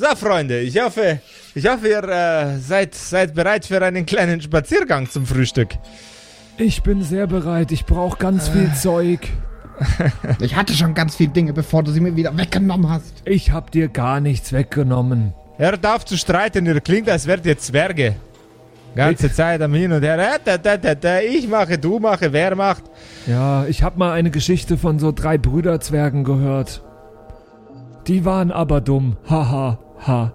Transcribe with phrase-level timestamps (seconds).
[0.00, 1.18] So, Freunde, ich hoffe,
[1.56, 5.70] ich hoffe, ihr äh, seid, seid bereit für einen kleinen Spaziergang zum Frühstück.
[6.56, 7.72] Ich bin sehr bereit.
[7.72, 9.20] Ich brauche ganz viel Zeug.
[10.40, 13.22] Ich hatte schon ganz viele Dinge, bevor du sie mir wieder weggenommen hast.
[13.24, 15.34] Ich hab dir gar nichts weggenommen.
[15.56, 18.16] Hört auf zu streiten, ihr klingt, als wärt ihr Zwerge.
[18.96, 20.18] Ganze Zeit am Hin und Her.
[20.18, 22.84] Äh, da, da, da, da, ich mache, du mache, wer macht.
[23.26, 26.82] Ja, ich hab mal eine Geschichte von so drei Brüderzwergen gehört.
[28.08, 29.16] Die waren aber dumm.
[29.28, 30.32] Haha, ha.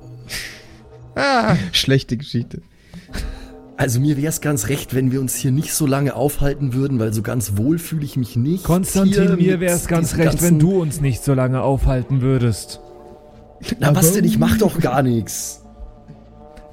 [1.16, 2.62] Ah, Schlechte Geschichte.
[3.76, 7.00] Also mir wäre es ganz recht, wenn wir uns hier nicht so lange aufhalten würden,
[7.00, 8.64] weil so ganz wohl fühle ich mich nicht.
[8.64, 12.80] Konstantin, mir mit wär's ganz recht, wenn du uns nicht so lange aufhalten würdest.
[13.80, 15.62] Na was denn, ich mach doch gar nichts.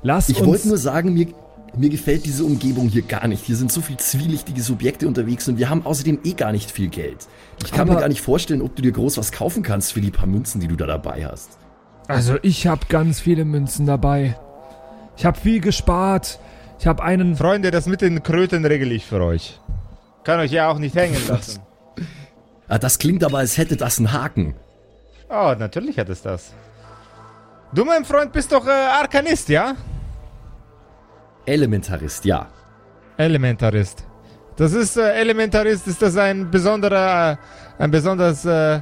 [0.02, 0.46] Lass Ich uns.
[0.48, 1.28] wollte nur sagen, mir,
[1.76, 3.44] mir gefällt diese Umgebung hier gar nicht.
[3.44, 6.88] Hier sind so viel zwielichtige Subjekte unterwegs und wir haben außerdem eh gar nicht viel
[6.88, 7.28] Geld.
[7.64, 10.00] Ich kann Aber- mir gar nicht vorstellen, ob du dir groß was kaufen kannst für
[10.00, 11.50] die paar Münzen, die du da dabei hast.
[12.10, 14.36] Also ich hab ganz viele Münzen dabei.
[15.16, 16.38] Ich hab viel gespart.
[16.78, 17.36] Ich hab einen.
[17.36, 19.60] Freunde, das mit den Kröten regel ich für euch.
[20.24, 21.60] Kann euch ja auch nicht hängen lassen.
[22.68, 24.54] Ah, das klingt aber, als hätte das einen Haken.
[25.28, 26.52] Oh, natürlich hat es das.
[27.72, 29.74] Du, mein Freund, bist doch äh, Arkanist, ja?
[31.46, 32.48] Elementarist, ja.
[33.16, 34.04] Elementarist.
[34.56, 37.36] Das ist, äh, Elementarist, ist das ein besonderer, äh,
[37.82, 38.80] ein besonders äh,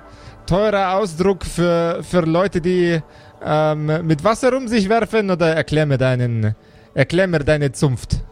[0.49, 3.01] teurer Ausdruck für, für Leute, die
[3.45, 5.31] ähm, mit Wasser um sich werfen?
[5.31, 6.55] Oder erklär mir deinen,
[6.95, 8.25] erklär mir deine Zunft.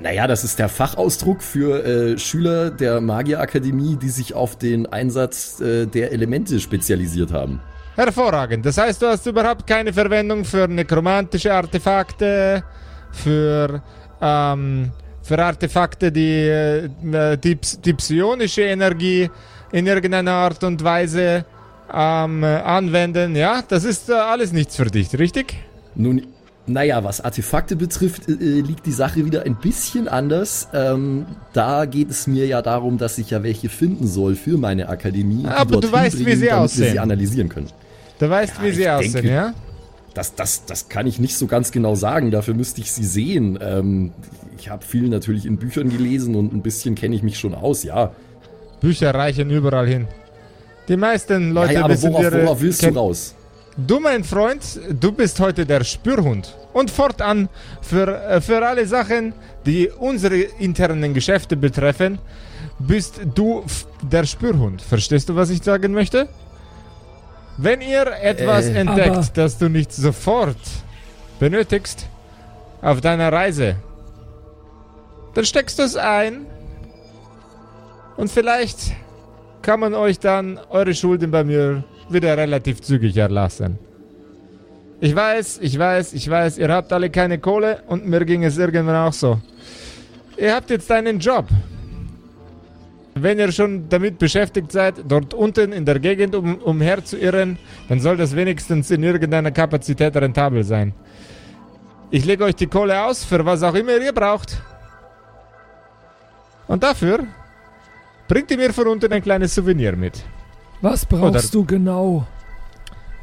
[0.00, 5.60] Naja, das ist der Fachausdruck für äh, Schüler der Magierakademie, die sich auf den Einsatz
[5.60, 7.60] äh, der Elemente spezialisiert haben.
[7.94, 8.66] Hervorragend.
[8.66, 12.64] Das heißt, du hast überhaupt keine Verwendung für nekromantische Artefakte,
[13.12, 13.82] für,
[14.20, 14.90] ähm,
[15.22, 16.88] für Artefakte, die, äh,
[17.38, 19.30] die, die psionische Energie
[19.74, 21.44] in irgendeiner Art und Weise
[21.92, 23.34] ähm, äh, anwenden.
[23.34, 25.54] Ja, das ist äh, alles nichts für dich, richtig?
[25.96, 26.22] Nun,
[26.66, 30.68] naja, was Artefakte betrifft, äh, äh, liegt die Sache wieder ein bisschen anders.
[30.72, 34.88] Ähm, da geht es mir ja darum, dass ich ja welche finden soll für meine
[34.88, 35.44] Akademie.
[35.46, 36.92] Aber du weißt, wie sie damit wir aussehen.
[36.92, 37.68] sie analysieren können.
[38.20, 39.54] Du weißt, Ja, wie sie aussehen, denke- ja?
[40.14, 43.58] Das, das, das kann ich nicht so ganz genau sagen, dafür müsste ich sie sehen.
[43.60, 44.12] Ähm,
[44.56, 47.82] ich habe viel natürlich in Büchern gelesen und ein bisschen kenne ich mich schon aus,
[47.82, 48.12] ja.
[48.80, 50.06] Bücher reichen überall hin.
[50.88, 53.34] Die meisten Leute ja, ja aber wissen worauf, ihre- worauf willst du raus?
[53.76, 54.62] Du, mein Freund,
[55.00, 56.54] du bist heute der Spürhund.
[56.72, 57.48] Und fortan
[57.80, 59.32] für, äh, für alle Sachen,
[59.66, 62.18] die unsere internen Geschäfte betreffen,
[62.78, 63.64] bist du
[64.02, 64.82] der Spürhund.
[64.82, 66.28] Verstehst du, was ich sagen möchte?
[67.56, 70.56] Wenn ihr etwas Äh, entdeckt, das du nicht sofort
[71.38, 72.06] benötigst
[72.82, 73.76] auf deiner Reise,
[75.34, 76.46] dann steckst du es ein
[78.16, 78.92] und vielleicht
[79.62, 83.78] kann man euch dann eure Schulden bei mir wieder relativ zügig erlassen.
[85.00, 88.58] Ich weiß, ich weiß, ich weiß, ihr habt alle keine Kohle und mir ging es
[88.58, 89.40] irgendwann auch so.
[90.36, 91.46] Ihr habt jetzt einen Job.
[93.14, 97.58] Wenn ihr schon damit beschäftigt seid, dort unten in der Gegend um, umher zu irren,
[97.88, 100.92] dann soll das wenigstens in irgendeiner Kapazität rentabel sein.
[102.10, 104.60] Ich lege euch die Kohle aus, für was auch immer ihr braucht.
[106.66, 107.26] Und dafür
[108.28, 110.22] bringt ihr mir von unten ein kleines Souvenir mit.
[110.80, 112.26] Was brauchst Oder- du genau?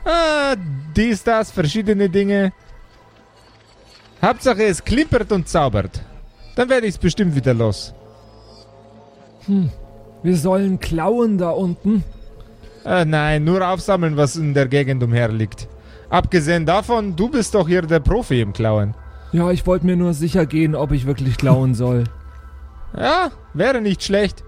[0.06, 0.56] Ah,
[0.96, 2.54] dies, das, verschiedene Dinge.
[4.22, 6.02] Hauptsache es klimpert und zaubert.
[6.56, 7.94] Dann werde ich es bestimmt wieder los.
[10.24, 12.04] Wir sollen klauen da unten.
[12.86, 15.68] Äh, nein, nur aufsammeln, was in der Gegend umherliegt.
[16.10, 18.96] Abgesehen davon, du bist doch hier der Profi im Klauen.
[19.32, 22.04] Ja, ich wollte mir nur sicher gehen, ob ich wirklich klauen soll.
[22.98, 24.44] Ja, wäre nicht schlecht.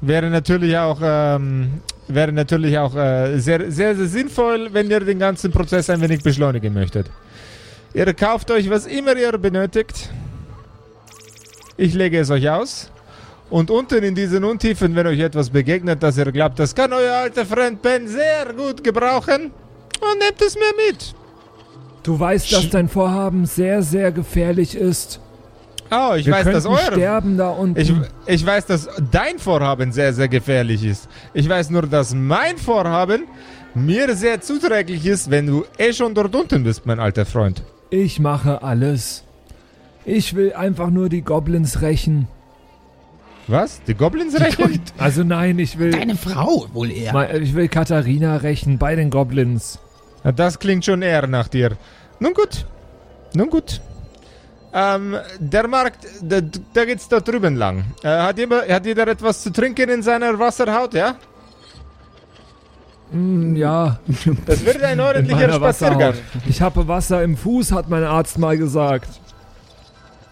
[0.00, 5.18] Wäre natürlich auch, ähm, wäre natürlich auch äh, sehr, sehr, sehr sinnvoll, wenn ihr den
[5.18, 7.10] ganzen Prozess ein wenig beschleunigen möchtet.
[7.94, 10.10] Ihr kauft euch, was immer ihr benötigt.
[11.76, 12.90] Ich lege es euch aus.
[13.50, 17.14] Und unten in diesen Untiefen, wenn euch etwas begegnet, das ihr glaubt, das kann euer
[17.14, 19.52] alter Freund Ben sehr gut gebrauchen,
[20.00, 21.14] und nehmt es mir mit.
[22.02, 25.20] Du weißt, dass dein Vorhaben sehr, sehr gefährlich ist.
[25.90, 27.80] Oh, ich Wir weiß, dass eure sterben da unten.
[27.80, 27.92] Ich,
[28.26, 31.08] ich weiß, dass dein Vorhaben sehr, sehr gefährlich ist.
[31.34, 33.24] Ich weiß nur, dass mein Vorhaben
[33.74, 37.62] mir sehr zuträglich ist, wenn du eh schon dort unten bist, mein alter Freund.
[37.90, 39.24] Ich mache alles.
[40.04, 42.28] Ich will einfach nur die Goblins rächen.
[43.46, 43.80] Was?
[43.84, 44.80] Die Goblins rächen?
[44.98, 47.14] Also nein, ich will, Deine Frau wohl eher.
[47.14, 49.78] Mal- ich will Katharina rächen bei den Goblins.
[50.36, 51.76] Das klingt schon eher nach dir.
[52.20, 52.66] Nun gut.
[53.34, 53.80] Nun gut.
[54.72, 56.40] Ähm, der Markt, da,
[56.74, 57.84] da geht's da drüben lang.
[58.02, 61.16] Äh, hat, jeder, hat jeder etwas zu trinken in seiner Wasserhaut, ja?
[63.10, 63.98] Hm, ja,
[64.46, 66.14] Das wird ein in ordentlicher Spaziergang.
[66.46, 69.08] Ich habe Wasser im Fuß, hat mein Arzt mal gesagt.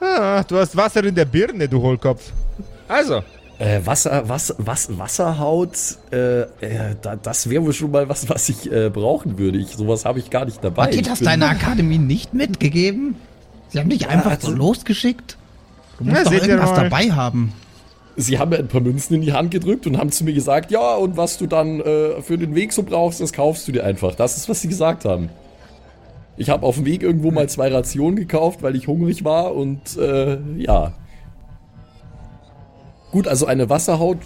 [0.01, 2.31] Ah, du hast Wasser in der Birne, du Hohlkopf.
[2.87, 3.23] Also,
[3.59, 5.79] Äh, Wasser, was, was, Wasserhaut,
[6.13, 6.47] äh, äh,
[7.01, 9.57] da, das wäre wohl schon mal was, was ich äh, brauchen würde.
[9.57, 10.83] Ich, sowas habe ich gar nicht dabei.
[10.89, 13.17] Hat dir das bin- deine Akademie nicht mitgegeben?
[13.69, 15.37] Sie haben dich einfach also- so losgeschickt?
[15.99, 17.53] Du musst Na, doch irgendwas dabei haben.
[18.19, 20.71] Sie haben mir ein paar Münzen in die Hand gedrückt und haben zu mir gesagt,
[20.71, 23.85] ja, und was du dann äh, für den Weg so brauchst, das kaufst du dir
[23.85, 24.15] einfach.
[24.15, 25.29] Das ist, was sie gesagt haben.
[26.39, 29.97] Ich habe auf dem Weg irgendwo mal zwei Rationen gekauft, weil ich hungrig war und
[29.99, 30.93] äh, ja.
[33.13, 34.19] Gut, also eine Wasserhaut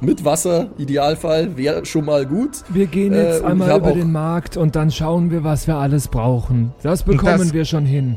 [0.00, 2.64] mit Wasser, Idealfall, wäre schon mal gut.
[2.68, 5.76] Wir gehen Äh, jetzt ich einmal über den Markt und dann schauen wir, was wir
[5.76, 6.72] alles brauchen.
[6.82, 8.16] Das bekommen das- wir schon hin.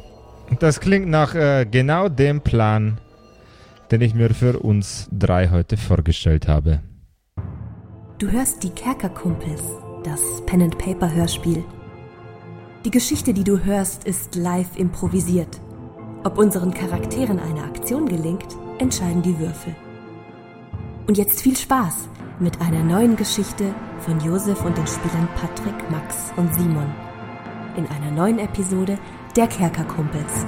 [0.61, 2.99] Das klingt nach äh, genau dem Plan,
[3.91, 6.81] den ich mir für uns drei heute vorgestellt habe.
[8.19, 9.63] Du hörst die Kerkerkumpels,
[10.03, 11.63] das Pen-and-Paper-Hörspiel.
[12.85, 15.61] Die Geschichte, die du hörst, ist live improvisiert.
[16.23, 18.47] Ob unseren Charakteren eine Aktion gelingt,
[18.77, 19.75] entscheiden die Würfel.
[21.07, 22.07] Und jetzt viel Spaß
[22.39, 26.91] mit einer neuen Geschichte von Josef und den Spielern Patrick, Max und Simon.
[27.75, 28.97] In einer neuen Episode
[29.35, 30.45] der Kerkerkumpels.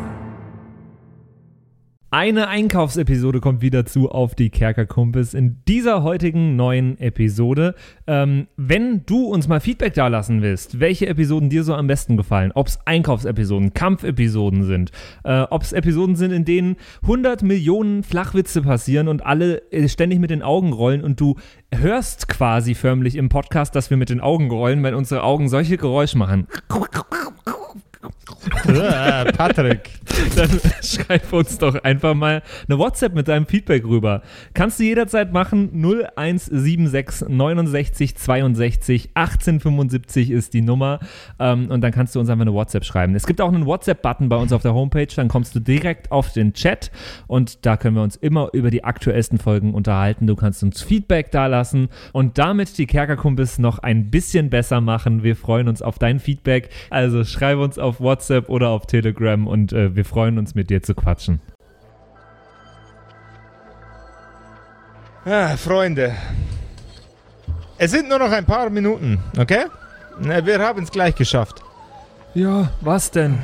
[2.11, 7.73] Eine Einkaufsepisode kommt wieder zu auf die Kerkerkumpels in dieser heutigen neuen Episode.
[8.05, 12.51] Ähm, wenn du uns mal Feedback dalassen willst, welche Episoden dir so am besten gefallen,
[12.53, 14.91] ob es Einkaufsepisoden, Kampfepisoden sind,
[15.23, 20.19] äh, ob es Episoden sind, in denen 100 Millionen Flachwitze passieren und alle äh, ständig
[20.19, 21.35] mit den Augen rollen und du
[21.73, 25.75] hörst quasi förmlich im Podcast, dass wir mit den Augen rollen, weil unsere Augen solche
[25.75, 26.47] Geräusche machen.
[29.37, 29.91] Patrick.
[30.35, 30.49] dann
[30.81, 34.21] schreib uns doch einfach mal eine WhatsApp mit deinem Feedback rüber.
[34.53, 35.69] Kannst du jederzeit machen.
[35.73, 40.99] 0176 69 62 1875 ist die Nummer.
[41.39, 43.15] Ähm, und dann kannst du uns einfach eine WhatsApp schreiben.
[43.15, 45.07] Es gibt auch einen WhatsApp-Button bei uns auf der Homepage.
[45.15, 46.91] Dann kommst du direkt auf den Chat
[47.27, 50.27] und da können wir uns immer über die aktuellsten Folgen unterhalten.
[50.27, 55.23] Du kannst uns Feedback dalassen und damit die Kerkerkumpels noch ein bisschen besser machen.
[55.23, 56.69] Wir freuen uns auf dein Feedback.
[56.89, 58.14] Also schreibe uns auf WhatsApp
[58.47, 61.41] oder auf Telegram und äh, wir freuen uns mit dir zu quatschen.
[65.25, 66.13] Ah, Freunde.
[67.77, 69.65] Es sind nur noch ein paar Minuten, okay?
[70.19, 71.61] Na, Wir haben es gleich geschafft.
[72.33, 73.39] Ja, was denn?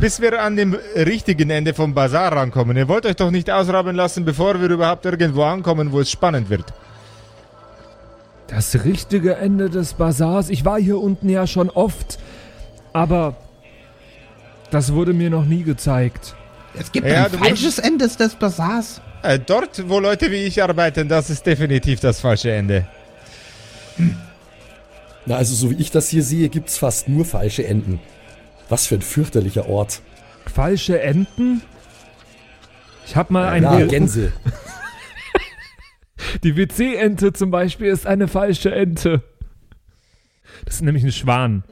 [0.00, 2.76] Bis wir an dem richtigen Ende vom Bazar rankommen.
[2.76, 6.48] Ihr wollt euch doch nicht ausraben lassen, bevor wir überhaupt irgendwo ankommen, wo es spannend
[6.50, 6.72] wird.
[8.46, 10.48] Das richtige Ende des Bazars.
[10.48, 12.18] Ich war hier unten ja schon oft,
[12.92, 13.36] aber
[14.74, 16.34] das wurde mir noch nie gezeigt.
[16.78, 19.00] Es gibt Ja, ein falsches Ende des Bazars.
[19.22, 22.86] Äh, dort, wo Leute wie ich arbeiten, das ist definitiv das falsche Ende.
[25.26, 28.00] Na, also so wie ich das hier sehe, gibt's fast nur falsche Enden.
[28.68, 30.00] Was für ein fürchterlicher Ort.
[30.52, 31.62] Falsche Enten?
[33.06, 34.32] Ich hab mal ein Ja, W- Gänse.
[36.42, 39.22] Die WC-Ente zum Beispiel ist eine falsche Ente.
[40.64, 41.62] Das ist nämlich ein Schwan.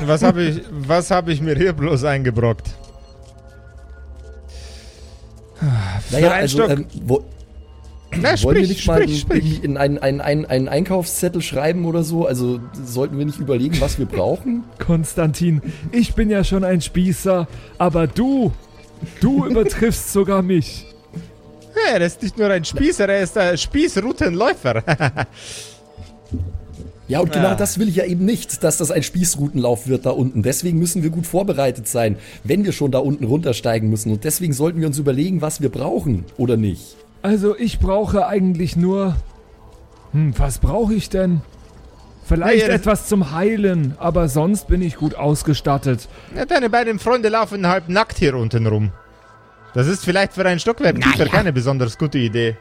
[0.00, 2.74] Was habe ich, was hab ich mir hier bloß eingebrockt?
[6.10, 6.70] Naja, also, Stock.
[6.70, 7.24] ähm, wo,
[8.10, 9.44] Na, wollen wir sprich, nicht mal sprich, sprich.
[9.44, 12.26] irgendwie in einen, einen, einen, einen Einkaufszettel schreiben oder so?
[12.26, 14.64] Also sollten wir nicht überlegen, was wir brauchen?
[14.84, 15.62] Konstantin,
[15.92, 17.46] ich bin ja schon ein Spießer,
[17.78, 18.52] aber du,
[19.20, 20.86] du übertriffst sogar mich.
[21.74, 24.82] Ja, er ist nicht nur ein Spießer, er ist ein Spießroutenläufer.
[27.06, 27.54] Ja, und genau Ah.
[27.54, 30.42] das will ich ja eben nicht, dass das ein Spießrutenlauf wird da unten.
[30.42, 34.10] Deswegen müssen wir gut vorbereitet sein, wenn wir schon da unten runtersteigen müssen.
[34.10, 36.96] Und deswegen sollten wir uns überlegen, was wir brauchen oder nicht.
[37.22, 39.16] Also ich brauche eigentlich nur...
[40.12, 41.42] Hm, was brauche ich denn?
[42.24, 46.08] Vielleicht Naja, das- etwas zum Heilen, aber sonst bin ich gut ausgestattet.
[46.34, 48.92] Ja, deine beiden Freunde laufen halb nackt hier unten rum.
[49.74, 51.30] Das ist vielleicht für ein Stockwerk tiefer ja.
[51.30, 52.56] keine besonders gute Idee.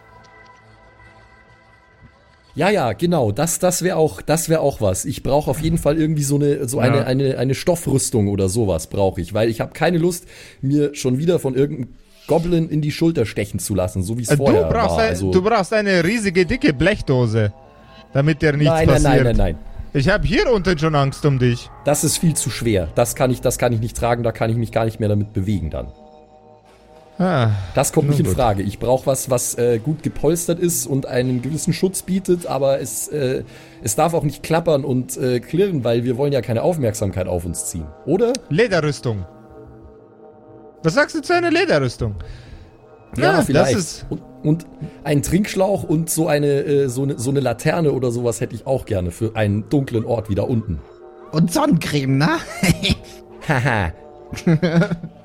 [2.56, 3.32] Ja, ja, genau.
[3.32, 5.06] Das, das wäre auch, das wäre auch was.
[5.06, 6.84] Ich brauche auf jeden Fall irgendwie so eine, so Ja.
[6.84, 10.26] eine, eine, eine Stoffrüstung oder sowas brauche ich, weil ich habe keine Lust,
[10.62, 11.96] mir schon wieder von irgendeinem
[12.28, 15.00] Goblin in die Schulter stechen zu lassen, so wie es Äh, vorher brauchst, war.
[15.04, 17.52] ein, Also, du brauchst eine riesige, dicke Blechdose,
[18.14, 19.24] damit dir nichts nein, nein, passiert.
[19.26, 19.58] nein, nein, nein.
[19.96, 21.70] Ich habe hier unten schon Angst um dich.
[21.86, 22.88] Das ist viel zu schwer.
[22.96, 24.24] Das kann ich, das kann ich nicht tragen.
[24.24, 25.88] Da kann ich mich gar nicht mehr damit bewegen dann.
[27.24, 28.26] Ah, Das kommt nicht in.
[28.26, 28.64] Frage.
[28.64, 33.08] Ich brauche was, was äh, gut gepolstert ist und einen gewissen Schutz bietet, aber es,
[33.08, 33.44] äh,
[33.82, 37.46] es darf auch nicht klappern und äh, klirren, weil wir wollen ja keine Aufmerksamkeit auf
[37.46, 37.86] uns ziehen.
[38.06, 38.34] Oder?
[38.50, 39.26] Lederrüstung.
[40.84, 42.16] Was sagst du zu einer Lederrüstung?
[43.16, 43.76] Ja, Ja, vielleicht.
[43.76, 44.66] das ist- und, und
[45.06, 48.68] ein Trinkschlauch und so eine, äh, so eine so eine Laterne oder sowas hätte ich
[48.68, 50.82] auch gerne für einen dunklen Ort wieder unten.
[51.32, 52.30] Und Sonnencreme, ne?
[53.48, 53.94] Haha.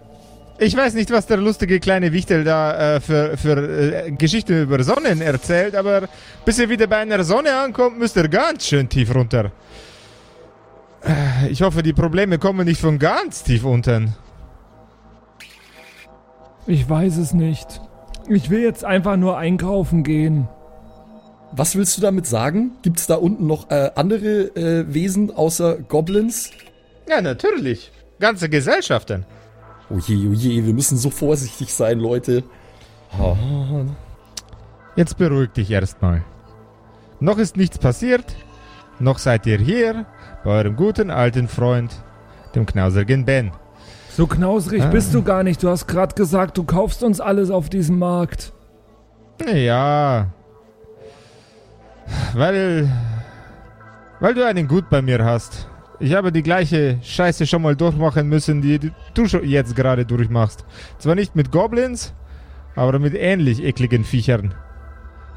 [0.61, 4.83] Ich weiß nicht, was der lustige kleine Wichtel da äh, für, für äh, Geschichten über
[4.83, 6.09] Sonnen erzählt, aber
[6.45, 9.53] bis er wieder bei einer Sonne ankommt, müsst ihr ganz schön tief runter.
[11.05, 14.15] Äh, Ich hoffe, die Probleme kommen nicht von ganz tief unten.
[16.67, 17.81] Ich weiß es nicht.
[18.29, 20.49] Ich will jetzt einfach nur einkaufen gehen.
[21.53, 22.73] Was willst du damit sagen?
[22.83, 26.51] Gibt es da unten noch äh, andere äh, Wesen außer Goblins?
[27.09, 27.91] Ja, natürlich.
[28.19, 29.25] Ganze Gesellschaften.
[29.91, 32.43] Oh je, oh je, wir müssen so vorsichtig sein, Leute.
[33.19, 33.35] Ah,
[34.97, 36.23] Jetzt beruhig dich erstmal.
[37.21, 38.25] Noch ist nichts passiert.
[38.99, 40.07] Noch seid ihr hier
[40.45, 41.95] bei eurem guten alten Freund,
[42.55, 43.53] dem knauserigen Ben.
[44.11, 44.91] So knausrig Ah.
[44.91, 45.63] bist du gar nicht.
[45.63, 48.53] Du hast gerade gesagt, du kaufst uns alles auf diesem Markt.
[49.47, 50.27] Ja.
[52.35, 52.91] Weil.
[54.21, 55.69] Weil du einen Gut bei mir hast.
[56.01, 60.65] Ich habe die gleiche Scheiße schon mal durchmachen müssen, die du jetzt gerade durchmachst.
[60.99, 62.15] Zwar nicht mit Goblins,
[62.77, 64.55] aber mit ähnlich ekligen Viechern.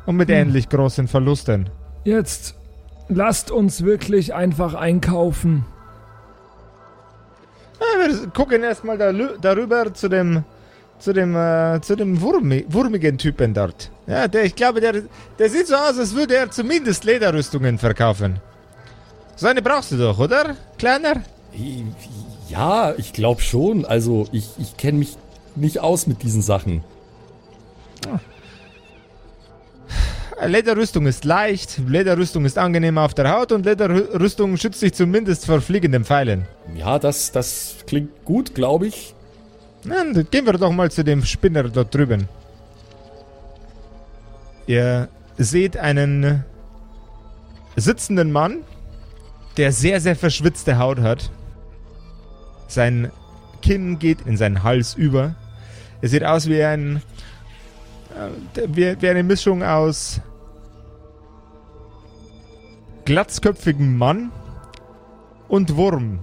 [0.05, 1.69] Und mit ähnlich großen Verlusten.
[2.03, 2.55] Jetzt
[3.09, 5.65] lasst uns wirklich einfach einkaufen.
[7.79, 10.43] Ja, wir gucken erstmal da, darüber zu dem.
[10.99, 13.89] Zu dem, äh, zu dem Wurmi, wurmigen Typen dort.
[14.05, 15.01] Ja, der, ich glaube, der,
[15.39, 18.39] der sieht so aus, als würde er zumindest Lederrüstungen verkaufen.
[19.35, 20.55] So eine brauchst du doch, oder?
[20.77, 21.23] Kleiner?
[22.49, 23.85] Ja, ich glaube schon.
[23.85, 25.17] Also, ich, ich kenne mich
[25.55, 26.83] nicht aus mit diesen Sachen.
[30.43, 35.61] Lederrüstung ist leicht, Lederrüstung ist angenehm auf der Haut und Lederrüstung schützt dich zumindest vor
[35.61, 36.45] fliegenden Pfeilen.
[36.75, 39.13] Ja, das, das klingt gut, glaube ich.
[39.83, 42.27] Dann gehen wir doch mal zu dem Spinner dort drüben.
[44.67, 46.43] Ihr seht einen
[47.75, 48.59] sitzenden Mann,
[49.57, 51.31] der sehr, sehr verschwitzte Haut hat.
[52.67, 53.11] Sein
[53.61, 55.35] Kinn geht in seinen Hals über.
[56.01, 57.01] Er sieht aus wie ein.
[58.55, 60.21] äh, Wie, eine Mischung aus
[63.05, 64.31] glatzköpfigen Mann
[65.47, 66.19] und Wurm.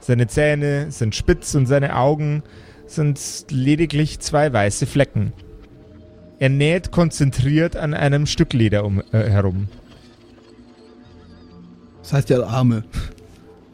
[0.00, 2.42] Seine Zähne sind spitz und seine Augen
[2.86, 5.32] sind lediglich zwei weiße Flecken.
[6.38, 9.68] Er näht konzentriert an einem Stück Leder um, äh, herum.
[12.02, 12.84] Das heißt ja Arme.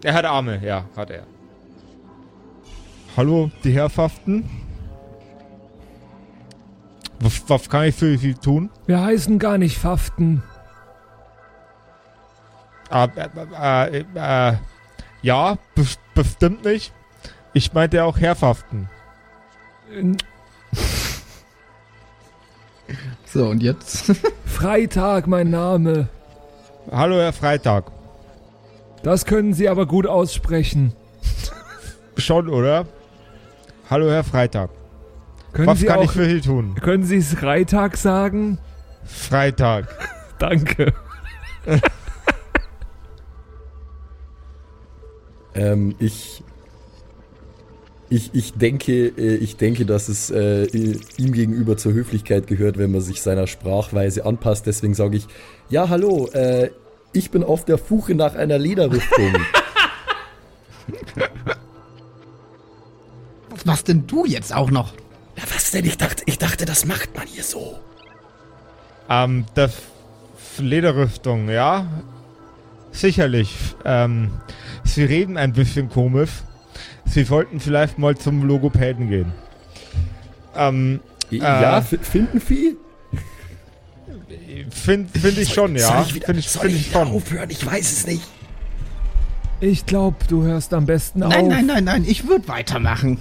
[0.04, 1.24] Er hat Arme, ja, hat er.
[3.16, 4.48] Hallo, die Herrschaften.
[7.20, 8.70] Was, was kann ich für Sie tun?
[8.86, 10.42] Wir heißen gar nicht Faften.
[12.90, 14.56] Ah, äh, äh, äh,
[15.22, 16.92] ja, be bestimmt nicht.
[17.52, 18.88] Ich meinte auch Herrschaften.
[23.24, 24.12] So, und jetzt?
[24.46, 26.08] Freitag, mein Name.
[26.90, 27.97] Hallo, Herr Freitag.
[29.02, 30.92] Das können Sie aber gut aussprechen.
[32.16, 32.86] Schon, oder?
[33.90, 34.70] Hallo, Herr Freitag.
[35.52, 36.74] Können was Sie kann auch, ich für Sie tun?
[36.74, 38.58] können Sie Freitag sagen?
[39.04, 39.86] Freitag.
[40.38, 40.92] Danke.
[45.54, 46.44] Ähm, ich,
[48.10, 50.66] ich, ich denke, äh, ich denke, dass es äh,
[51.16, 54.66] ihm gegenüber zur Höflichkeit gehört, wenn man sich seiner Sprachweise anpasst.
[54.66, 55.26] Deswegen sage ich,
[55.68, 56.70] ja, hallo, äh,
[57.12, 59.32] ich bin auf der Suche nach einer Lederrüstung.
[63.50, 64.92] Was machst denn du jetzt auch noch?
[65.36, 65.84] ja, was denn?
[65.84, 67.78] Ich dachte, ich dachte, das macht man hier so.
[69.08, 69.82] Ähm, der F
[70.58, 71.86] Lederrüstung, ja?
[72.90, 73.54] Sicherlich.
[73.84, 74.30] Ähm,
[74.84, 76.30] Sie reden ein bisschen komisch.
[77.04, 79.32] Sie wollten vielleicht mal zum Logopäden gehen.
[80.56, 81.00] Ähm,
[81.30, 81.82] Ja, Äh.
[81.82, 82.76] finden Vieh?
[84.88, 85.86] Finde find ich schon, ja.
[85.88, 87.08] Soll ich wieder, Finde ich, soll find ich schon.
[87.08, 87.50] aufhören?
[87.50, 88.22] Ich weiß es nicht.
[89.60, 91.48] Ich glaube, du hörst am besten Nein, auf.
[91.48, 93.18] nein, nein, nein, ich würde weitermachen.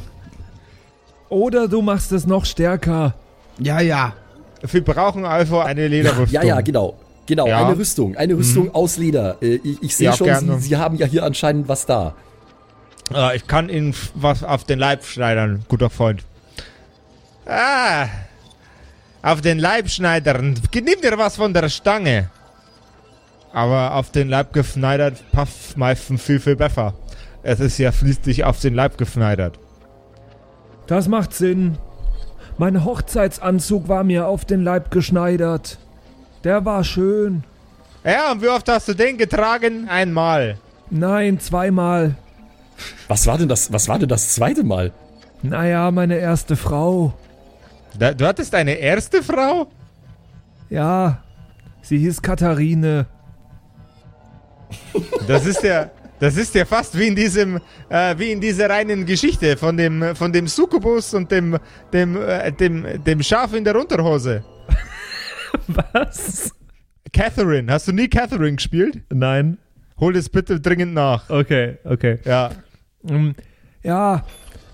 [1.29, 3.15] Oder du machst es noch stärker.
[3.59, 4.13] Ja, ja.
[4.61, 6.29] Wir brauchen also eine Lederrüstung.
[6.33, 6.97] Ja, ja, genau.
[7.25, 7.65] Genau, Ja.
[7.67, 8.15] eine Rüstung.
[8.15, 9.37] Eine Rüstung aus Leder.
[9.41, 10.59] Äh, ich ich sehe Ja, schon.
[10.61, 12.13] Sie, Sie haben ja hier anscheinend was da.
[13.13, 16.23] Äh, ich kann Ihnen was auf den Leib schneidern, guter Freund.
[17.45, 18.07] Ah,
[19.21, 20.55] auf den Leib schneidern.
[20.73, 22.29] Nimm dir was von der Stange.
[23.53, 26.93] Aber auf den Leib geschneidert passt meistens viel, viel besser.
[27.43, 29.57] Es ist ja schließlich auf den Leib geschneidert.
[30.87, 31.77] Das macht Sinn.
[32.57, 35.77] Mein Hochzeitsanzug war mir auf den Leib geschneidert.
[36.43, 37.43] Der war schön.
[38.03, 39.87] Ja, und wie oft hast du den getragen?
[39.89, 40.57] Einmal.
[40.89, 42.15] Nein, zweimal.
[43.07, 44.91] Was war denn das, was war denn das zweite Mal?
[45.41, 47.13] Naja, meine erste Frau.
[47.97, 49.67] Da, du hattest eine erste Frau?
[50.69, 51.23] Ja,
[51.81, 53.05] sie hieß Katharine.
[55.27, 55.89] Das ist ja,
[56.19, 60.15] das ist ja fast wie in diesem, äh, wie in dieser reinen Geschichte von dem,
[60.15, 61.57] von dem Succubus und dem,
[61.93, 64.43] dem, äh, dem, dem Schaf in der Unterhose.
[65.67, 66.51] Was?
[67.13, 69.03] Catherine, hast du nie Catherine gespielt?
[69.11, 69.57] Nein.
[69.99, 71.29] Hol das bitte dringend nach.
[71.29, 72.19] Okay, okay.
[72.25, 72.51] Ja.
[73.07, 73.33] Ähm,
[73.83, 74.25] Ja,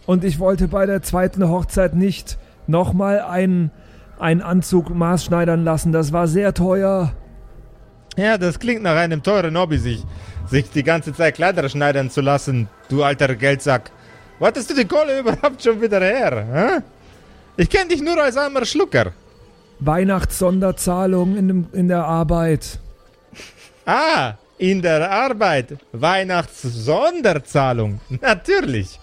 [0.06, 3.72] und ich wollte bei der zweiten Hochzeit nicht nochmal einen,
[4.20, 5.92] einen Anzug maßschneidern lassen.
[5.92, 7.14] Das war sehr teuer.
[8.16, 10.04] Ja, das klingt nach einem teuren Hobby, sich,
[10.48, 13.92] sich die ganze Zeit Kleider schneidern zu lassen, du alter Geldsack.
[14.40, 16.46] Wo hattest du die Kohle überhaupt schon wieder her?
[16.54, 16.82] Hä?
[17.58, 19.12] Ich kenne dich nur als armer Schlucker.
[19.80, 22.80] Weihnachtssonderzahlung in, dem, in der Arbeit.
[23.86, 25.76] Ah, in der Arbeit.
[25.92, 28.00] Weihnachtssonderzahlung.
[28.22, 28.98] Natürlich.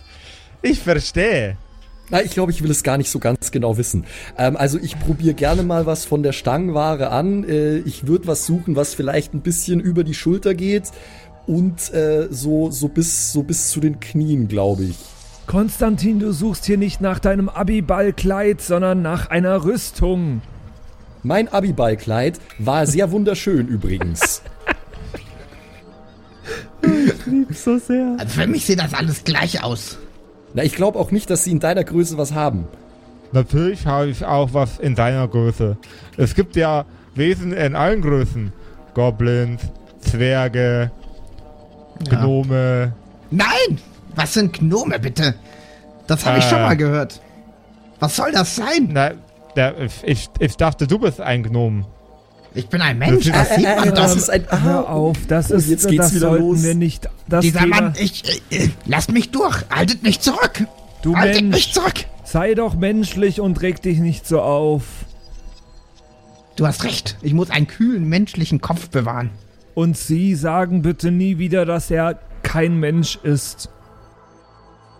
[0.62, 1.58] Ich verstehe.
[2.10, 4.04] Na, ich glaube, ich will es gar nicht so ganz genau wissen.
[4.36, 7.44] Ähm, also ich probiere gerne mal was von der Stangenware an.
[7.48, 10.90] Äh, ich würde was suchen, was vielleicht ein bisschen über die Schulter geht
[11.46, 14.96] und äh, so, so, bis, so bis zu den Knien, glaube ich.
[15.46, 20.42] Konstantin, du suchst hier nicht nach deinem Abiballkleid, sondern nach einer Rüstung.
[21.22, 24.42] Mein Abiballkleid war sehr wunderschön übrigens.
[27.52, 28.16] So sehr.
[28.18, 29.98] Also für mich sieht das alles gleich aus.
[30.54, 32.66] Na, ich glaube auch nicht, dass sie in deiner Größe was haben.
[33.32, 35.76] Natürlich habe ich auch was in deiner Größe.
[36.16, 38.52] Es gibt ja Wesen in allen Größen.
[38.94, 39.60] Goblins,
[40.00, 40.90] Zwerge,
[42.08, 42.92] Gnome.
[43.30, 43.78] Nein!
[44.16, 45.34] Was sind Gnome, bitte?
[46.06, 46.48] Das habe ich Äh.
[46.48, 47.20] schon mal gehört.
[48.00, 48.88] Was soll das sein?
[48.90, 49.12] Na,
[49.54, 51.84] der, ich, ich dachte, du bist ein Gnom.
[52.54, 54.16] Ich bin ein Mensch, Das sieht man äh, das doch.
[54.18, 54.44] ist ein.
[54.62, 56.62] Hör auf, das ist, jetzt geht's das wieder sollten los.
[56.62, 57.08] wir nicht.
[57.28, 59.56] Das Dieser Thema, Mann, ich, äh, äh, lasst mich durch.
[59.70, 60.66] Haltet mich zurück.
[61.02, 62.06] du Haltet mich Mensch, zurück.
[62.24, 64.82] sei doch menschlich und reg dich nicht so auf.
[66.56, 67.16] Du hast recht.
[67.22, 69.30] Ich muss einen kühlen menschlichen Kopf bewahren.
[69.74, 73.68] Und Sie sagen bitte nie wieder, dass er kein Mensch ist.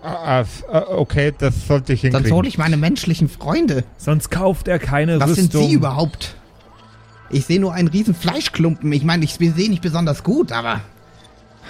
[0.03, 2.37] Ah, f- ah, okay, das sollte ich Sonst hinkriegen.
[2.37, 3.85] hole ich meine menschlichen Freunde.
[3.99, 5.69] Sonst kauft er keine Was sind Rüstung.
[5.69, 6.37] Sie überhaupt?
[7.31, 8.93] Ich sehe nur einen riesen Fleischklumpen.
[8.93, 10.81] Ich meine, ich sehe nicht besonders gut, aber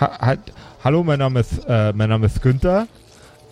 [0.01, 0.41] Ha, halt,
[0.83, 2.87] hallo, mein Name ist, äh, mein Name ist Günther.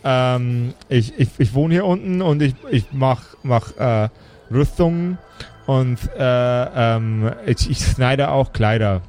[0.02, 4.08] Ähm, ich, ich, ich wohne hier unten und ich, ich mach, mach äh,
[4.50, 5.18] Rüstungen
[5.66, 6.64] und äh,
[6.96, 9.02] ähm, ich, ich schneide auch Kleider.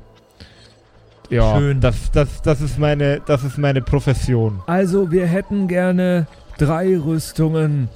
[1.29, 1.79] Ja, Schön.
[1.79, 4.61] Das, das, das, ist meine, das ist meine Profession.
[4.65, 7.87] Also, wir hätten gerne drei Rüstungen.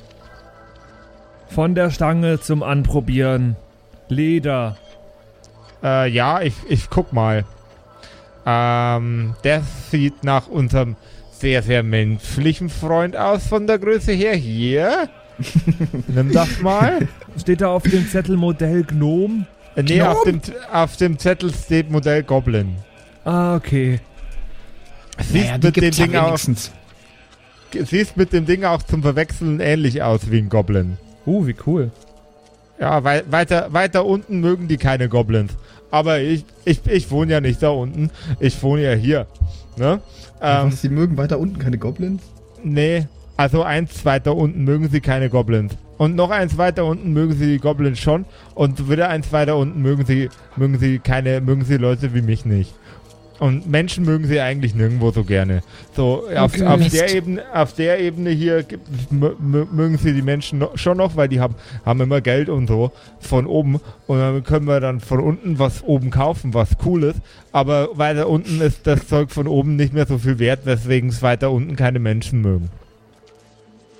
[1.49, 3.55] Von der Stange zum Anprobieren.
[4.07, 4.77] Leder.
[5.83, 7.43] Äh, ja, ich, ich guck mal.
[8.45, 10.95] Ähm, der sieht nach unserem
[11.31, 14.35] sehr, sehr menschlichen Freund aus von der Größe her.
[14.35, 15.09] Hier.
[16.07, 17.07] Nimm das mal.
[17.39, 19.45] Steht da auf dem Zettel Modell Gnome?
[19.75, 20.41] Äh, nee, auf dem,
[20.71, 22.75] auf dem Zettel steht Modell Goblin.
[23.25, 23.99] Ah, okay.
[25.19, 26.37] Siehst, naja, mit dem Ding auch,
[27.71, 30.97] siehst mit dem Ding auch zum Verwechseln ähnlich aus wie ein Goblin.
[31.25, 31.91] Uh, wie cool.
[32.83, 35.53] Ja, wei weiter, weiter unten mögen die keine Goblins.
[35.89, 38.09] Aber ich, ich, ich wohne ja nicht da unten.
[38.41, 39.25] Ich wohne ja hier.
[39.77, 40.01] Ne?
[40.41, 42.21] Ähm, Sie mögen weiter unten keine Goblins?
[42.61, 45.77] Nee, also eins weiter unten mögen sie keine Goblins.
[45.97, 48.25] Und noch eins weiter unten mögen sie die Goblins schon.
[48.53, 52.43] Und wieder eins weiter unten mögen sie, mögen sie keine, mögen sie Leute wie mich
[52.43, 52.75] nicht.
[53.43, 55.63] Und Menschen mögen sie eigentlich nirgendwo so gerne.
[55.93, 60.69] So, auf, auf, der Ebene, auf der Ebene hier gibt, mögen sie die Menschen no,
[60.75, 63.81] schon noch, weil die haben, haben immer Geld und so von oben.
[64.07, 67.19] Und dann können wir dann von unten was oben kaufen, was cool ist.
[67.51, 71.21] Aber weiter unten ist das Zeug von oben nicht mehr so viel wert, weswegen es
[71.21, 72.69] weiter unten keine Menschen mögen.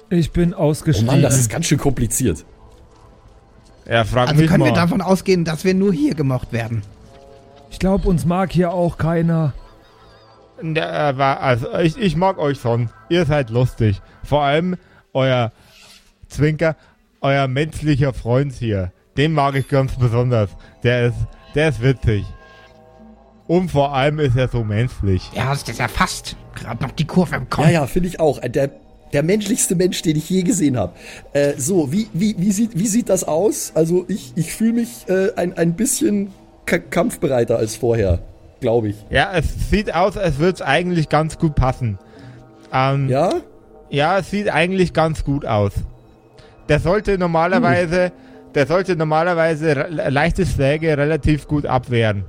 [0.10, 1.08] Ich bin Oh ausgestiegen.
[1.08, 2.46] Mann, das ist ganz schön kompliziert.
[3.90, 4.70] Ja, frag Also mich können mal.
[4.70, 6.82] wir davon ausgehen, dass wir nur hier gemocht werden.
[7.74, 9.54] Ich glaube, uns mag hier auch keiner.
[10.62, 12.90] Ja, äh, war- also ich, ich mag euch schon.
[13.10, 14.02] Ihr seid lustig.
[14.24, 14.78] Vor allem
[15.14, 15.52] euer
[16.30, 16.76] Zwinker,
[17.20, 18.92] euer menschlicher Freund hier.
[19.18, 20.50] Den mag ich ganz besonders.
[20.84, 21.16] Der ist,
[21.56, 22.26] der ist witzig.
[23.48, 25.30] Und vor allem ist er so menschlich.
[25.36, 26.38] Ja, hast es erfasst.
[26.56, 27.70] Gerade noch die Kurve im Ja, Kopf.
[27.70, 28.40] ja, finde ich auch.
[28.40, 28.70] Der,
[29.12, 30.94] der menschlichste Mensch, den ich je gesehen habe.
[31.34, 33.72] Äh, so, wie, wie, wie, sieht, wie sieht das aus?
[33.76, 36.32] Also ich, ich fühle mich äh, ein, ein bisschen
[36.66, 38.20] kampfbereiter als vorher,
[38.62, 38.96] glaube ich.
[39.10, 41.98] Ja, es sieht aus, als würde es eigentlich ganz gut passen.
[42.74, 43.32] Ähm, Ja?
[43.90, 45.74] Ja, es sieht eigentlich ganz gut aus.
[46.70, 48.12] Der sollte normalerweise,
[48.56, 52.26] der sollte normalerweise re- leichte Schläge relativ gut abwehren.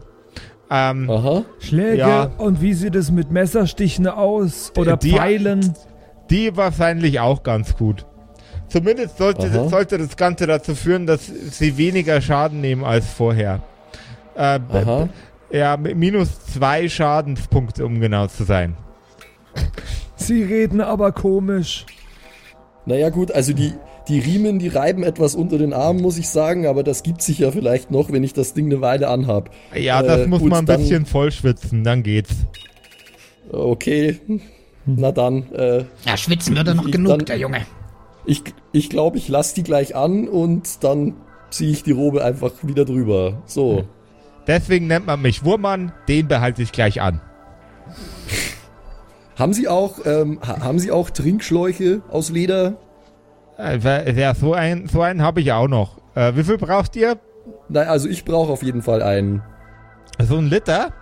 [0.71, 1.45] Ähm, Aha.
[1.61, 2.31] Schläge Ja.
[2.39, 4.73] und wie sieht es mit Messerstichen aus?
[4.77, 5.75] Oder Die- Pfeilen?
[6.31, 8.05] Die wahrscheinlich auch ganz gut.
[8.69, 9.69] Zumindest sollte, Aha.
[9.69, 13.61] sollte das Ganze dazu führen, dass sie weniger Schaden nehmen als vorher.
[14.37, 15.09] Äh, Aha.
[15.51, 18.77] ja, mit minus zwei Schadenspunkte, um genau zu sein.
[20.17, 21.87] Sie reden aber komisch.
[22.87, 23.73] Naja gut, also die,
[24.09, 27.39] die Riemen, die reiben etwas unter den Armen, muss ich sagen, aber das gibt sich
[27.39, 29.51] ja vielleicht noch, wenn ich das Ding eine Weile anhab.
[29.75, 32.35] Ja, Äh, das muss gut, man ein dann- bisschen vollschwitzen, dann geht's.
[33.53, 34.21] Okay,
[34.87, 37.61] na dann, äh, Ja, schwitzen würde noch Ich- genug, dann- der Junge.
[38.27, 38.43] ich
[38.73, 41.15] ich, glaube, ich lasse die gleich an und dann
[41.51, 43.43] ziehe ich die Robe einfach wieder drüber.
[43.47, 43.85] So.
[44.47, 47.21] Deswegen nennt man mich Wurmann, den behalte ich gleich an.
[49.39, 52.75] Haben Sie auch, ähm, ha haben Sie auch Trinkschläuche aus Leder?
[53.59, 55.99] Äh, Ja, so einen, so einen habe ich auch noch.
[56.15, 57.19] Äh, wie viel braucht ihr?
[57.69, 59.43] Nein, also ich brauche auf jeden Fall einen.
[60.23, 60.93] So ein Liter?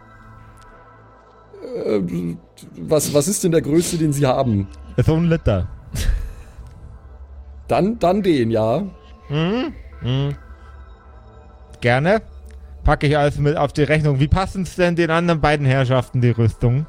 [1.85, 2.00] Äh,
[2.78, 4.66] was, was ist denn der größte, den Sie haben?
[4.96, 5.68] So ein Liter.
[7.68, 8.83] Dann, dann den, ja.
[11.81, 12.22] Gerne.
[12.85, 14.18] Packe ich alles mit auf die Rechnung.
[14.18, 16.87] Wie passen es denn den anderen beiden Herrschaften, die Rüstung?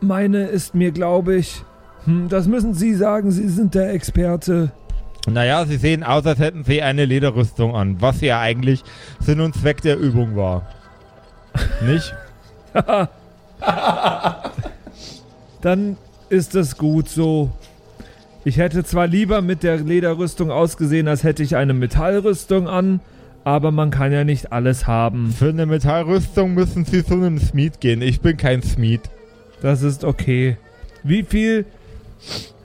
[0.00, 1.62] Meine ist mir, glaube ich.
[2.04, 4.72] Hm, das müssen Sie sagen, Sie sind der Experte.
[5.30, 8.82] Naja, sie sehen aus, als hätten sie eine Lederrüstung an, was ja eigentlich
[9.20, 10.66] Sinn und Zweck der Übung war.
[11.84, 12.14] Nicht?
[15.60, 15.96] Dann
[16.28, 17.50] ist es gut so.
[18.44, 23.00] Ich hätte zwar lieber mit der Lederrüstung ausgesehen, als hätte ich eine Metallrüstung an,
[23.48, 25.32] aber man kann ja nicht alles haben.
[25.32, 28.02] Für eine Metallrüstung müssen sie zu einem Smith gehen.
[28.02, 29.00] Ich bin kein Smith.
[29.62, 30.58] Das ist okay.
[31.02, 31.64] Wie viel?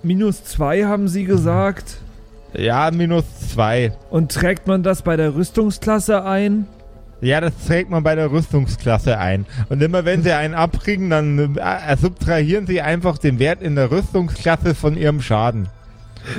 [0.03, 2.01] Minus zwei haben Sie gesagt?
[2.53, 3.93] Ja, minus zwei.
[4.09, 6.67] Und trägt man das bei der Rüstungsklasse ein?
[7.21, 9.45] Ja, das trägt man bei der Rüstungsklasse ein.
[9.69, 13.89] Und immer wenn sie einen abkriegen, dann äh, subtrahieren sie einfach den Wert in der
[13.89, 15.69] Rüstungsklasse von ihrem Schaden.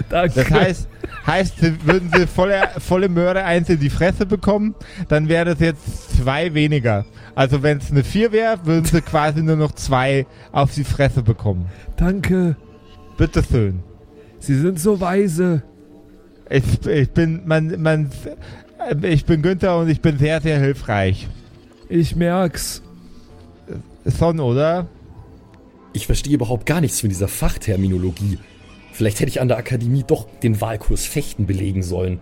[0.08, 0.34] Danke.
[0.34, 0.88] Das heißt,
[1.26, 4.74] heißt würden sie volle, volle Möhre eins in die Fresse bekommen,
[5.08, 7.04] dann wäre das jetzt zwei weniger.
[7.34, 11.22] Also wenn es eine vier wäre, würden sie quasi nur noch zwei auf die Fresse
[11.22, 11.66] bekommen.
[11.96, 12.56] Danke.
[13.16, 13.80] Bitteschön.
[14.38, 15.62] Sie sind so weise.
[16.50, 18.10] Ich, ich bin, man, man,
[19.02, 21.28] ich bin Günther und ich bin sehr, sehr hilfreich.
[21.88, 22.82] Ich merk's.
[24.04, 24.86] Son, oder?
[25.92, 28.38] Ich verstehe überhaupt gar nichts von dieser Fachterminologie.
[28.94, 32.20] Vielleicht hätte ich an der Akademie doch den Wahlkurs Fechten belegen sollen.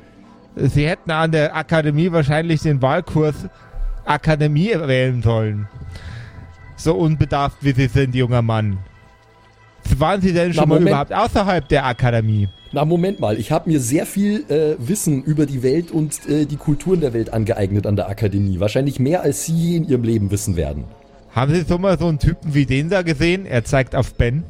[0.56, 3.34] Sie hätten an der Akademie wahrscheinlich den Wahlkurs
[4.06, 5.68] Akademie wählen sollen.
[6.76, 8.78] So unbedarft wie Sie sind, junger Mann.
[9.98, 10.88] Waren Sie denn schon mal Moment.
[10.88, 12.48] überhaupt außerhalb der Akademie?
[12.72, 16.46] Na, Moment mal, ich habe mir sehr viel äh, Wissen über die Welt und äh,
[16.46, 18.60] die Kulturen der Welt angeeignet an der Akademie.
[18.60, 20.84] Wahrscheinlich mehr, als Sie je in Ihrem Leben wissen werden.
[21.34, 23.44] Haben Sie so mal so einen Typen wie den da gesehen?
[23.44, 24.44] Er zeigt auf Ben.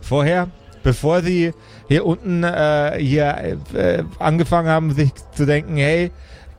[0.00, 0.48] Vorher,
[0.82, 1.52] bevor Sie
[1.88, 6.10] hier unten äh, hier äh, angefangen haben, sich zu denken, hey,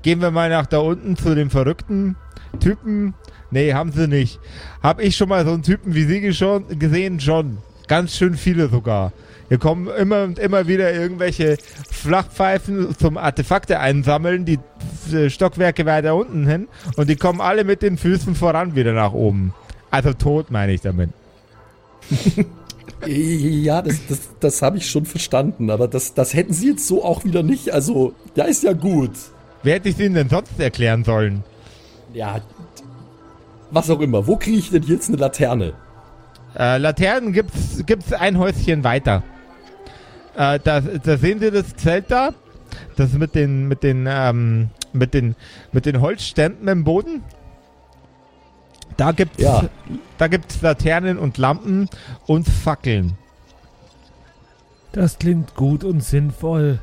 [0.02, 2.16] gehen wir mal nach da unten zu dem verrückten
[2.60, 3.14] Typen.
[3.52, 4.40] Nee, haben Sie nicht.
[4.82, 7.20] Hab ich schon mal so einen Typen wie Sie gesehen?
[7.20, 7.58] Schon.
[7.88, 9.12] Ganz schön viele sogar.
[9.48, 11.58] Hier kommen immer und immer wieder irgendwelche
[11.90, 14.60] Flachpfeifen zum Artefakte einsammeln, die
[15.12, 16.68] äh, Stockwerke weiter unten hin.
[16.98, 19.54] Und die kommen alle mit den Füßen voran wieder nach oben.
[19.90, 21.10] Also tot meine ich damit.
[23.06, 27.04] Ja, das, das, das habe ich schon verstanden, aber das, das hätten Sie jetzt so
[27.04, 27.72] auch wieder nicht.
[27.72, 29.12] Also, ja, ist ja gut.
[29.64, 31.44] Wer hätte ich Ihnen denn sonst erklären sollen?
[32.14, 32.42] Ja,
[33.72, 34.26] was auch immer.
[34.28, 35.74] Wo kriege ich denn jetzt eine Laterne?
[36.58, 39.24] Äh, Laternen gibt's, gibt's ein Häuschen weiter.
[40.36, 42.34] Äh, da, da sehen Sie das Zelt da?
[42.96, 45.36] Das mit den, mit den, ähm, mit den,
[45.72, 47.24] mit den Holzständen im Boden?
[49.00, 49.64] Da gibt's, Ja.
[50.18, 51.88] da gibt's Laternen und Lampen
[52.28, 53.18] und Fackeln.
[54.92, 56.80] Das klingt gut und sinnvoll.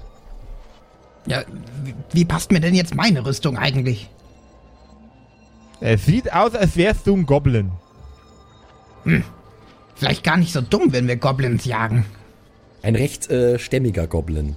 [1.26, 1.42] Ja,
[1.84, 4.08] wie, wie passt mir denn jetzt meine Rüstung eigentlich?
[5.80, 7.70] Es sieht aus, als wärst du ein Goblin.
[9.94, 12.06] Vielleicht gar nicht so dumm, wenn wir Goblins jagen.
[12.82, 14.56] Ein recht äh, stämmiger Goblin.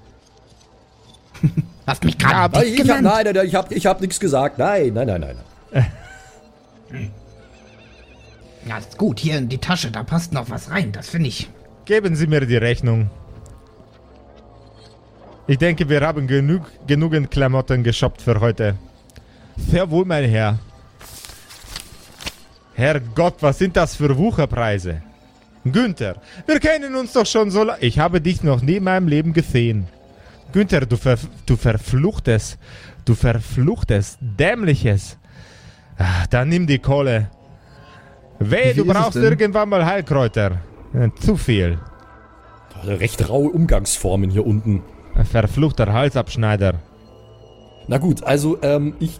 [1.85, 3.03] Hast mich Ja, gerade hab, genannt.
[3.03, 4.57] nein, nein, nein, ich habe ich hab nichts gesagt.
[4.59, 5.35] Nein, nein, nein,
[5.73, 5.91] nein.
[8.65, 9.19] Ja, ist gut.
[9.19, 10.91] Hier in die Tasche, da passt noch was rein.
[10.91, 11.49] Das finde ich.
[11.85, 13.09] Geben Sie mir die Rechnung.
[15.47, 18.75] Ich denke, wir haben genug, genügend Klamotten geshoppt für heute.
[19.57, 20.59] Sehr wohl, mein Herr.
[22.75, 25.01] Herrgott, was sind das für Wucherpreise?
[25.65, 27.81] Günther, wir kennen uns doch schon so lange.
[27.81, 29.87] Ich habe dich noch nie in meinem Leben gesehen.
[30.53, 32.57] Günther, du, ver du verfluchtes,
[33.05, 35.17] du verfluchtes, dämliches.
[35.97, 37.29] Ah, Dann nimm die Kohle.
[38.39, 40.57] Weh, du brauchst irgendwann mal Heilkräuter.
[40.93, 41.77] Ja, zu viel.
[42.85, 44.81] Recht raue Umgangsformen hier unten.
[45.29, 46.75] Verfluchter Halsabschneider.
[47.87, 49.19] Na gut, also ähm, ich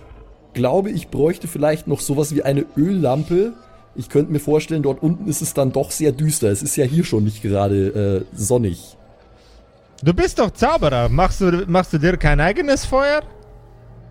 [0.53, 3.53] glaube, ich bräuchte vielleicht noch sowas wie eine Öllampe.
[3.95, 6.49] Ich könnte mir vorstellen, dort unten ist es dann doch sehr düster.
[6.49, 8.95] Es ist ja hier schon nicht gerade äh, sonnig.
[10.01, 11.10] Du bist doch Zauberer.
[11.10, 13.21] Machst du, machst du dir kein eigenes Feuer?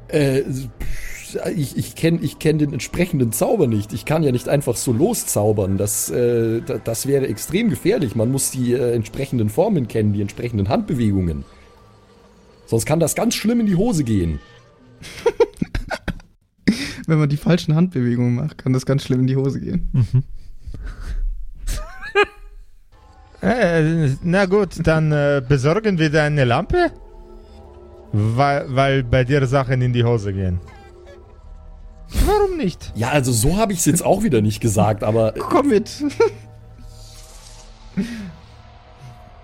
[0.09, 1.18] Äh, pff,
[1.57, 3.93] ich, ich kenne ich kenn den entsprechenden Zauber nicht.
[3.93, 5.77] Ich kann ja nicht einfach so loszaubern.
[5.79, 8.15] Das, äh, da- das wäre extrem gefährlich.
[8.17, 11.45] Man muss die äh, entsprechenden Formen kennen, die entsprechenden Handbewegungen.
[12.67, 14.41] Sonst kann das ganz schlimm in die Hose gehen.
[17.07, 19.89] Wenn man die falschen Handbewegungen macht, kann das ganz schlimm in die Hose gehen.
[23.41, 26.91] Äh, na gut, dann äh, besorgen wir dir eine Lampe.
[28.13, 30.59] Weil, weil bei dir Sachen in die Hose gehen.
[32.27, 32.93] Warum nicht?
[32.95, 35.91] Ja, also so habe ich es jetzt auch wieder nicht gesagt, aber äh, Komm mit.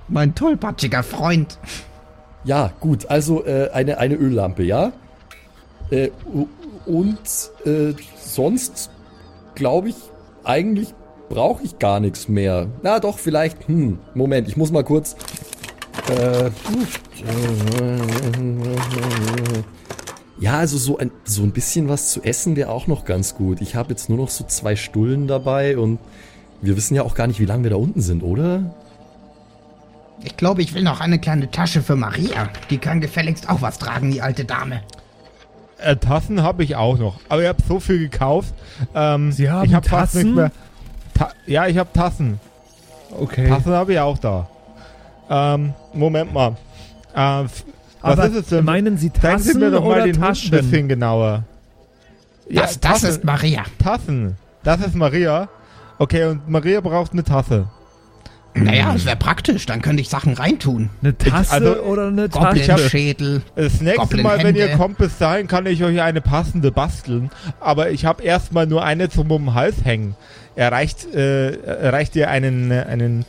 [0.09, 1.59] mein tollpatschiger Freund.
[2.45, 3.07] ja, gut.
[3.11, 4.93] Also äh, eine, eine Öllampe, ja?
[5.91, 6.11] Äh,
[6.87, 7.19] und
[7.65, 8.91] äh, sonst
[9.55, 9.97] glaube ich,
[10.45, 10.95] eigentlich
[11.29, 12.67] brauche ich gar nichts mehr.
[12.83, 13.69] Na doch, vielleicht.
[13.69, 15.17] Hm, Moment, ich muss mal kurz.
[16.11, 16.51] Äh,
[20.45, 23.61] ja, also so ein, so ein bisschen was zu essen wäre auch noch ganz gut.
[23.63, 25.99] Ich habe jetzt nur noch so zwei Stullen dabei und
[26.61, 28.63] wir wissen ja auch gar nicht, wie lange wir da unten sind, oder?
[30.23, 32.49] Ich glaube, ich will noch eine kleine Tasche für Maria.
[32.71, 34.83] Die kann gefälligst auch was tragen, die alte Dame.
[35.79, 37.21] Äh, Tassen habe ich auch noch.
[37.29, 38.55] Aber ich habe so viel gekauft.
[38.95, 40.27] Ähm, Sie haben ich hab fast Tassen?
[40.29, 40.53] nicht mehr.
[41.15, 42.39] Ta ja, ich habe Tassen.
[43.19, 43.49] Okay.
[43.49, 44.49] Tassen habe ich auch da.
[45.29, 46.57] Ähm, Moment mal.
[47.17, 47.65] Ähm, f-
[48.05, 48.65] was Aber ist es denn?
[48.65, 50.51] meinen Sie Zeigen Sie Tassen mir doch mal oder den Hund ein Taschen?
[50.51, 51.45] bisschen genauer.
[52.51, 53.65] Das, das Tassen, ist Maria.
[53.83, 54.37] Tassen.
[54.63, 55.49] Das ist Maria.
[55.99, 57.69] Okay, und Maria braucht eine Tasse.
[58.57, 59.67] Naja, es wäre praktisch.
[59.67, 60.91] Dann könnte ich Sachen reintun.
[61.03, 62.67] Eine Tasse also, oder eine Tasche?
[62.67, 63.43] Goblin-Schädel.
[63.57, 67.31] Das nächste Goblin Mal, wenn ihr kommt, bis dahin kann ich euch eine passende basteln.
[67.61, 70.15] Aber ich habe erstmal nur eine zum um den Hals hängen.
[70.57, 73.25] Er reicht, äh, er reicht dir einen, äh, einen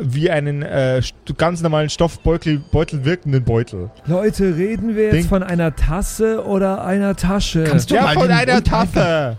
[0.00, 1.02] wie einen äh,
[1.36, 3.90] ganz normalen Stoffbeutel Beutel wirkenden Beutel.
[4.06, 5.24] Leute, reden wir jetzt Ding.
[5.24, 7.64] von einer Tasse oder einer Tasche?
[7.64, 8.62] Kannst du ja, mal von einer?
[8.62, 9.38] Tasse.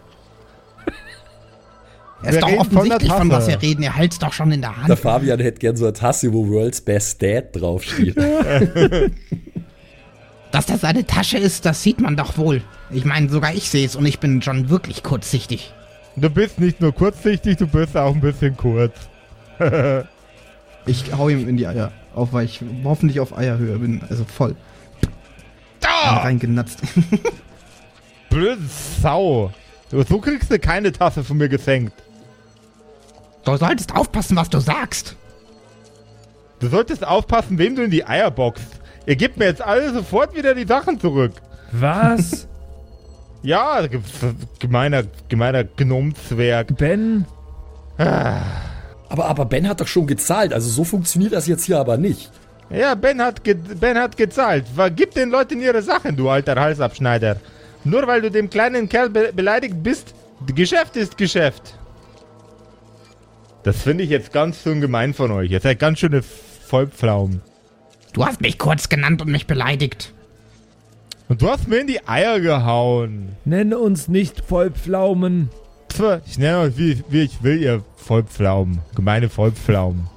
[2.24, 3.62] Er ist doch reden von der offensichtlich, von, was Tasse.
[3.62, 3.84] wir reden.
[3.84, 5.00] Er hält's doch schon in der Der Hand.
[5.00, 8.16] Fabian hätte gern so eine Tasse, wo World's Best Dad draufsteht.
[10.52, 12.62] Dass das eine Tasche ist, das sieht man doch wohl.
[12.92, 15.74] Ich meine, sogar ich sehe es und ich bin schon wirklich kurzsichtig.
[16.16, 18.94] Du bist nicht nur kurzsichtig, du bist auch ein bisschen kurz.
[20.86, 24.02] Ich hau ihm in die Eier auf, weil ich hoffentlich auf Eierhöhe bin.
[24.10, 24.56] Also voll.
[25.80, 26.18] Da!
[26.18, 26.80] Reingenatzt.
[28.30, 28.62] Blöde
[29.02, 29.52] Sau.
[29.90, 31.94] Du- So kriegst du keine Tasse von mir geschenkt.
[33.46, 35.16] Du solltest aufpassen, was du sagst.
[36.60, 38.68] Du solltest aufpassen, wem du in die Eier boxt.
[39.06, 41.34] Ihr gebt mir jetzt alle sofort wieder die Sachen zurück.
[41.72, 42.48] Was?
[43.46, 44.00] Ja, ge
[44.60, 46.78] gemeiner, gemeiner Gnomzwerg.
[46.78, 47.26] Ben?
[49.14, 52.32] Aber, aber Ben hat doch schon gezahlt, also so funktioniert das jetzt hier aber nicht.
[52.72, 54.66] Ja, Ben hat, ge ben hat gezahlt.
[54.96, 57.38] Gib den Leuten ihre Sachen, du alter Halsabschneider.
[57.84, 60.16] Nur weil du dem kleinen Kerl be beleidigt bist,
[60.56, 61.76] Geschäft ist Geschäft.
[63.62, 65.52] Das finde ich jetzt ganz schön gemein von euch.
[65.52, 67.42] Ihr seid ganz schöne Vollpflaumen.
[68.14, 70.12] Du hast mich kurz genannt und mich beleidigt.
[71.30, 73.36] Und du hast mir in die Eier gehauen.
[73.46, 75.52] Nenn uns nicht Vollpflaumen.
[75.94, 78.80] Pff, ich nenne euch, wie, wie ich will, ihr Vollpflaumen.
[78.96, 80.08] Gemeine Vollpflaumen.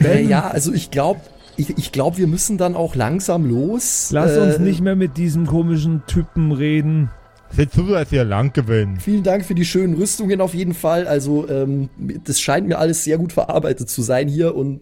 [0.00, 1.20] Äh, ja, also ich glaube,
[1.56, 4.10] ich, ich glaub, wir müssen dann auch langsam los.
[4.12, 7.10] Lass Äh, uns nicht mehr mit diesem komischen Typen reden.
[7.50, 9.00] Seht zu, dass ihr lang gewinnt.
[9.02, 11.08] Vielen Dank für die schönen Rüstungen auf jeden Fall.
[11.08, 11.88] Also, ähm,
[12.24, 14.80] das scheint mir alles sehr gut verarbeitet zu sein hier und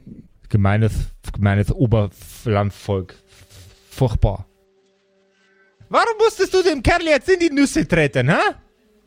[0.49, 0.93] Gemeines,
[1.33, 3.15] gemeines Oberlandvolk.
[3.91, 4.47] Furchtbar.
[5.89, 8.35] Warum musstest du dem Kerl jetzt in die Nüsse treten, hä?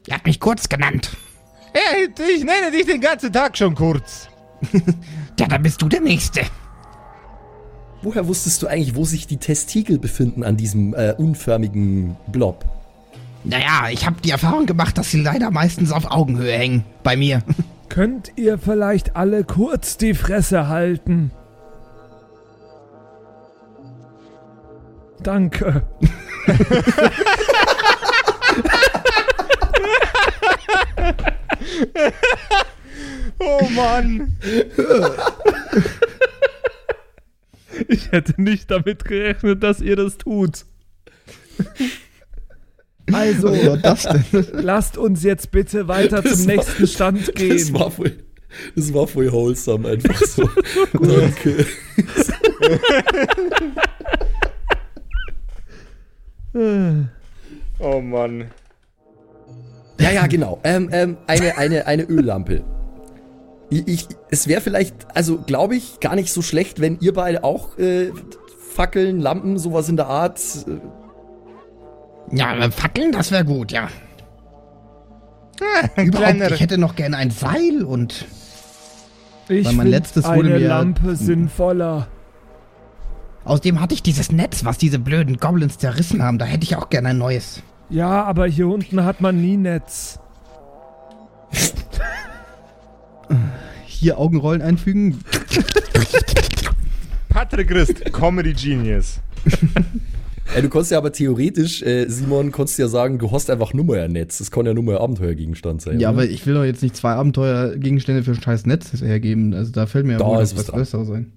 [0.10, 1.12] Er hat mich kurz genannt.
[1.74, 4.28] Ja, ich nenne dich den ganzen Tag schon kurz.
[5.40, 6.42] Ja, dann bist du der Nächste.
[8.02, 12.66] woher wusstest du eigentlich, wo sich die Testikel befinden an diesem äh, unförmigen Blob?
[13.46, 16.84] Naja, ich habe die Erfahrung gemacht, dass sie leider meistens auf Augenhöhe hängen.
[17.04, 17.42] Bei mir.
[17.88, 21.32] Könnt ihr vielleicht alle kurz die Fresse halten?
[25.24, 25.84] Danke.
[33.42, 34.36] Oh Mann.
[37.88, 40.66] Ich hätte nicht damit gerechnet, dass ihr das tut.
[43.14, 44.08] Also, das
[44.52, 47.74] lasst uns jetzt bitte weiter Das zum war- nächsten Stand Das gehen.
[47.74, 48.12] war voll,
[48.76, 50.50] das war voll wholesome, einfach so.
[50.94, 51.66] Danke.
[57.80, 58.52] Oh Mann.
[60.00, 60.60] Ja, ja, genau.
[60.64, 62.64] Ähm, ähm, eine, eine, eine Öllampe.
[63.70, 67.44] Ich, ich, es wäre vielleicht, also glaube ich, gar nicht so schlecht, wenn ihr beide
[67.44, 68.12] auch äh,
[68.74, 70.40] Fackeln, Lampen, sowas in der Art.
[70.68, 73.90] Äh, Ja, Fackeln, das wäre gut, ja.
[75.96, 78.26] Ein Überhaupt, ich hätte noch gerne ein Seil und
[79.50, 82.08] Ich Weil mein find letztes wurde eine mir- Lampe sinnvoller.
[83.44, 86.38] außerdem hatte ich dieses Netz, was diese blöden Goblins zerrissen haben.
[86.38, 87.62] Da hätte ich auch gerne ein neues.
[87.90, 90.20] Ja, aber hier unten hat man nie Netz.
[93.86, 95.20] Hier Augenrollen einfügen.
[97.30, 99.20] Patrick Christ, Comedy Genius.
[100.56, 103.86] äh, du konntest ja aber theoretisch, äh, Simon, konntest ja sagen, du hast einfach nur
[103.86, 104.38] mal ein Netz.
[104.38, 106.00] Das kann ja nur mal ein Abenteuergegenstand sein.
[106.00, 106.22] Ja, oder?
[106.22, 109.54] aber ich will doch jetzt nicht zwei Abenteuergegenstände für ein scheiß Netz hergeben.
[109.54, 110.54] Also da fällt mir ja Da wohl was.
[110.54, 111.34] Besseres ein.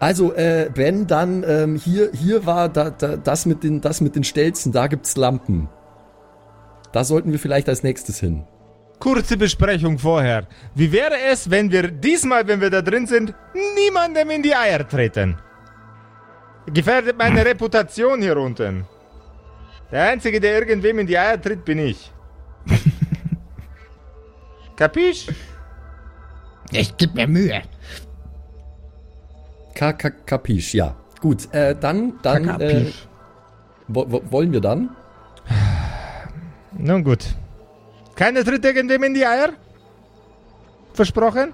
[0.00, 4.16] Also, äh, Ben, dann ähm, hier, hier war da, da, das, mit den, das mit
[4.16, 5.68] den Stelzen, da gibt's Lampen.
[6.90, 8.44] Da sollten wir vielleicht als nächstes hin.
[8.98, 10.46] Kurze Besprechung vorher.
[10.74, 13.34] Wie wäre es, wenn wir diesmal, wenn wir da drin sind,
[13.74, 15.36] niemandem in die Eier treten?
[16.66, 18.86] Gefährdet meine Reputation hier unten.
[19.92, 22.10] Der Einzige, der irgendwem in die Eier tritt, bin ich.
[24.76, 25.26] Kapisch?
[26.72, 27.62] Ich geb mir Mühe.
[29.74, 30.94] Ka ka kapisch, ja.
[31.20, 32.86] Gut, äh, dann, dann, äh,
[33.88, 34.90] wo, wo, wollen wir dann?
[36.78, 37.34] Nun gut.
[38.14, 39.50] Keiner tritt irgendwem in die Eier?
[40.92, 41.52] Versprochen?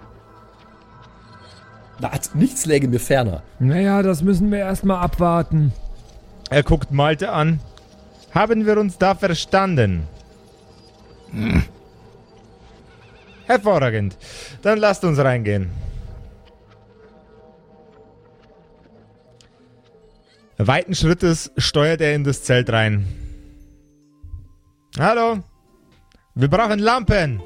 [1.98, 3.42] Na, nichts läge mir ferner.
[3.58, 5.72] Naja, das müssen wir erstmal abwarten.
[6.50, 7.60] Er guckt Malte an.
[8.32, 10.06] Haben wir uns da verstanden?
[13.46, 14.16] Hervorragend.
[14.62, 15.70] Dann lasst uns reingehen.
[20.58, 23.06] Weiten Schrittes steuert er in das Zelt rein.
[24.98, 25.40] Hallo?
[26.34, 27.42] Wir brauchen Lampen!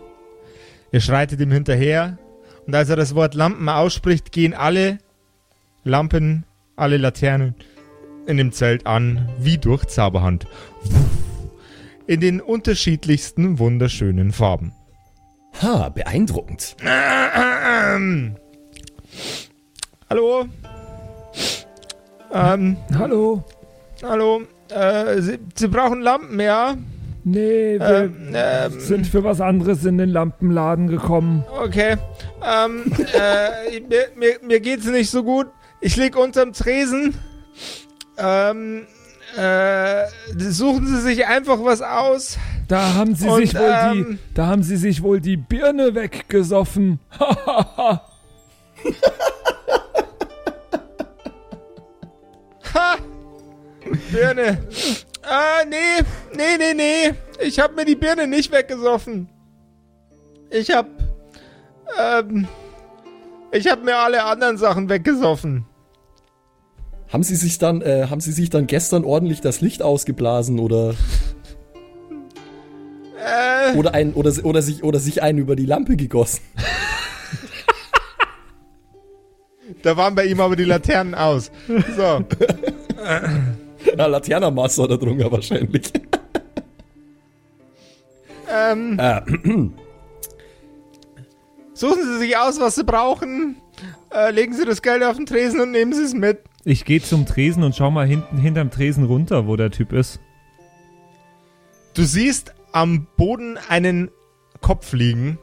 [0.93, 2.19] Ihr schreitet ihm hinterher
[2.67, 4.99] und als er das Wort Lampen ausspricht, gehen alle
[5.83, 6.45] Lampen,
[6.77, 7.55] alle Laternen
[8.27, 10.47] in dem Zelt an, wie durch Zauberhand.
[12.07, 14.73] In den unterschiedlichsten wunderschönen Farben.
[15.63, 16.77] Ha, beeindruckend.
[20.09, 20.49] Hallo?
[22.33, 23.45] Ähm, Hallo?
[24.03, 24.43] hallo?
[24.71, 26.77] Äh, Sie, Sie brauchen Lampen, ja?
[27.25, 31.45] Nee, wir Ähm, ähm, sind für was anderes in den Lampenladen gekommen.
[31.63, 31.97] okay.
[32.43, 35.49] Ähm, äh, mir, mir, mir geht's nicht so gut.
[35.81, 37.15] Ich lieg unterm Tresen.
[38.17, 38.87] Ähm,
[39.37, 40.05] äh,
[40.39, 42.39] suchen Sie sich einfach was aus.
[42.69, 45.95] Da haben sie Und, sich wohl ähm, die, da haben sie sich wohl die Birne
[45.95, 47.01] weggesoffen.
[52.75, 52.97] Ha!
[54.13, 54.59] Birne.
[55.23, 56.05] Ah, nee.
[56.37, 57.15] Nee, nee, nee.
[57.41, 59.29] Ich hab mir die Birne nicht weggesoffen.
[60.51, 60.87] Ich hab.
[61.99, 62.47] Ähm.
[63.53, 65.65] Ich hab mir alle anderen Sachen weggesoffen.
[67.13, 70.95] Haben Sie sich dann, äh, haben Sie sich dann gestern ordentlich das Licht ausgeblasen oder,
[73.19, 73.77] Äh.
[73.77, 76.43] oder ein, oder, oder sich, oder sich einen über die Lampe gegossen?
[79.83, 81.51] Da waren bei ihm aber die Laternen aus.
[81.97, 82.25] So.
[83.97, 85.93] Na, Laternermaster da drunter wahrscheinlich.
[88.53, 88.99] Ähm.
[88.99, 89.21] Äh,
[91.73, 93.57] Suchen Sie sich aus, was Sie brauchen.
[94.13, 96.41] Äh, legen Sie das Geld auf den Tresen und nehmen Sie es mit.
[96.65, 100.21] Ich gehe zum Tresen und schau mal hinten hinterm Tresen runter, wo der Typ ist.
[101.95, 104.11] Du siehst am Boden einen
[104.61, 105.39] Kopf liegen,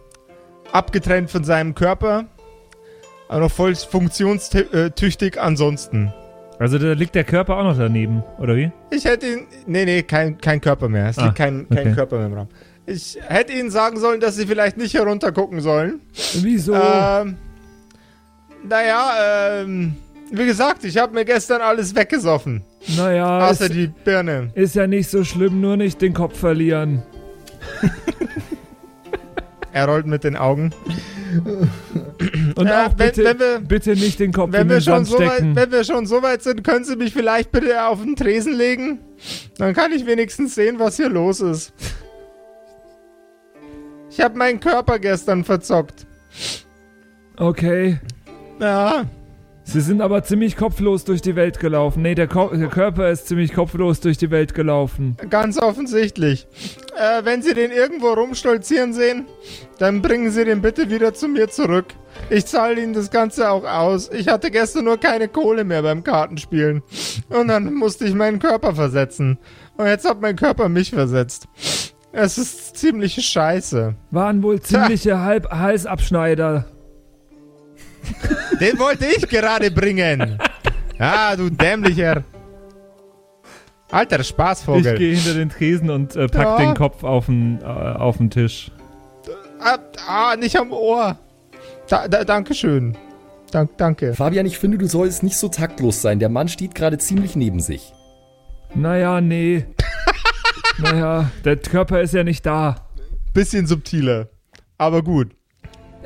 [0.72, 2.26] abgetrennt von seinem Körper,
[3.30, 6.14] aber noch voll funktionstüchtig ansonsten.
[6.60, 8.72] Also da liegt der Körper auch noch daneben, oder wie?
[8.92, 9.48] Ich hätte ihn.
[9.68, 11.08] Nee, nee, kein, kein Körper mehr.
[11.10, 11.94] Es Ah, liegt kein, kein okay.
[11.94, 12.48] Körper mehr im Raum.
[12.88, 16.00] Ich hätte ihnen sagen sollen, dass sie vielleicht nicht heruntergucken sollen.
[16.36, 16.74] Wieso?
[16.74, 17.36] Ähm.
[18.68, 19.12] Naja,
[19.62, 19.96] ähm.
[20.32, 22.64] Wie gesagt, ich habe mir gestern alles weggesoffen.
[22.98, 24.50] naja, Außer ist, die Birne.
[24.56, 27.04] ist ja nicht so schlimm, nur nicht den Kopf verlieren.
[29.74, 30.72] Er rollt mit den Augen.
[32.58, 35.08] Und Ja, auch wenn- bitte, wenn wir- bitte nicht den Kopf Wenn in den Sand
[35.08, 35.56] so weit, stecken.
[35.56, 39.00] wenn wir schon so weit sind, können Sie mich vielleicht bitte auf den Tresen legen?
[39.58, 41.72] Dann kann ich wenigstens sehen, was hier los ist.
[44.10, 46.08] Ich habe meinen Körper gestern verzockt.
[47.38, 48.00] Okay.
[48.60, 49.06] Ja,
[49.70, 52.02] Sie sind aber ziemlich kopflos durch die Welt gelaufen.
[52.02, 55.18] Nee, der, Ko der Körper ist ziemlich kopflos durch die Welt gelaufen.
[55.30, 56.48] Ganz offensichtlich.
[56.96, 59.26] Äh, wenn Sie den irgendwo rumstolzieren sehen,
[59.78, 61.88] dann bringen Sie den bitte wieder zu mir zurück.
[62.30, 64.10] Ich zahle Ihnen das Ganze auch aus.
[64.14, 66.82] Ich hatte gestern nur keine Kohle mehr beim Kartenspielen.
[67.28, 69.38] Und dann musste ich meinen Körper versetzen.
[69.76, 71.50] Und jetzt hat mein Körper mich versetzt.
[72.14, 73.96] Es ist ziemliche Scheiße.
[74.12, 76.68] Waren wohl ziemliche Halb Halsabschneider.
[78.60, 80.38] Den wollte ich gerade bringen.
[81.00, 82.24] Ah, du dämlicher.
[83.92, 84.98] Alter Ich Spaßvogel.
[84.98, 86.58] gehe hinter den Tresen und äh, pack Ja.
[86.58, 88.72] den Kopf auf den, äh, auf den Tisch.
[89.60, 89.78] Ah,
[90.08, 91.18] ah, nicht am Ohr.
[91.88, 92.98] Da, da, Dankeschön.
[93.52, 94.14] Dank, danke.
[94.14, 96.20] Fabian, ich finde, du sollst nicht so taktlos sein.
[96.20, 97.94] Der Mann steht gerade ziemlich neben sich.
[98.76, 99.66] Naja, nee.
[100.80, 102.76] naja, der Körper ist ja nicht da.
[103.34, 104.28] Bisschen subtiler.
[104.78, 105.32] Aber gut.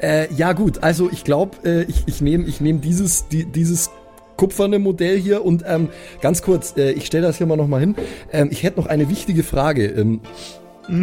[0.02, 3.89] Äh, ja gut, also ich glaube, äh, ich, ich nehme ich nehm dieses, die, dieses
[4.36, 5.89] kupferne Modell hier und ähm,
[6.22, 7.95] ganz kurz, äh, ich stelle das hier mal nochmal hin.
[8.32, 9.86] Ähm, ich hätte noch eine wichtige Frage.
[9.86, 10.22] Ähm,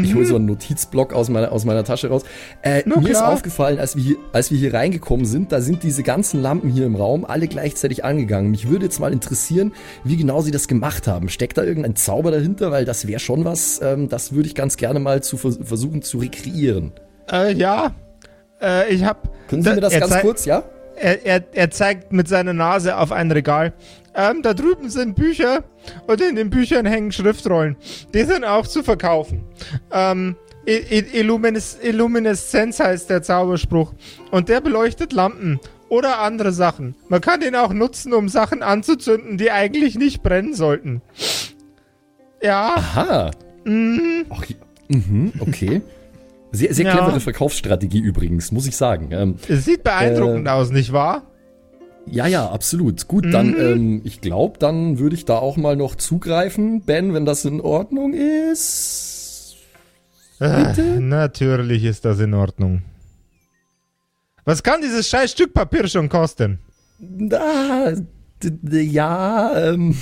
[0.02, 2.22] Ich hole so einen Notizblock aus meiner, aus meiner Tasche raus.
[2.62, 3.32] Äh, mir ist klar.
[3.32, 6.84] aufgefallen, als wir, hier, als wir hier reingekommen sind, da sind diese ganzen Lampen hier
[6.84, 8.50] im Raum alle gleichzeitig angegangen.
[8.50, 9.72] Mich würde jetzt mal interessieren,
[10.02, 11.28] wie genau sie das gemacht haben.
[11.28, 12.72] Steckt da irgendein Zauber dahinter?
[12.72, 16.02] Weil das wäre schon was, ähm, das würde ich ganz gerne mal zu vers versuchen
[16.02, 16.92] zu rekreieren.
[17.30, 17.94] Äh, ja.
[18.60, 19.28] Äh, ich hab.
[19.48, 20.64] Können Sie mir das ganz kurz, ja?
[20.96, 23.72] Er, er, er zeigt mit seiner Nase auf ein Regal.
[24.14, 25.62] Ähm, da drüben sind Bücher
[26.08, 27.76] und in den Büchern hängen Schriftrollen.
[28.12, 29.44] Die sind auch zu verkaufen.
[29.92, 30.36] Ähm,
[30.66, 33.94] Illumines Illumineszenz heißt der Zauberspruch.
[34.30, 36.94] Und der beleuchtet Lampen oder andere Sachen.
[37.08, 41.00] Man kann den auch nutzen, um Sachen anzuzünden, die eigentlich nicht brennen sollten.
[42.42, 43.30] Ja, Aha.
[44.30, 44.56] Ach, ja.
[44.88, 45.80] mhm, okay.
[46.50, 46.96] Sehr, sehr Ja.
[46.96, 49.08] clevere Verkaufsstrategie übrigens, muss ich sagen.
[49.12, 51.22] Ähm, es sieht beeindruckend Äh, aus, nicht wahr?
[52.10, 53.06] ja, ja, absolut.
[53.06, 57.26] Gut, dann, ähm, ich glaube, dann würde ich da auch mal noch zugreifen, Ben, wenn
[57.26, 59.56] das in Ordnung ist.
[60.40, 62.82] Ah, natürlich ist das in Ordnung.
[64.44, 66.60] Was kann dieses scheiß Stück Papier schon kosten?
[67.00, 69.96] D- ja, ähm,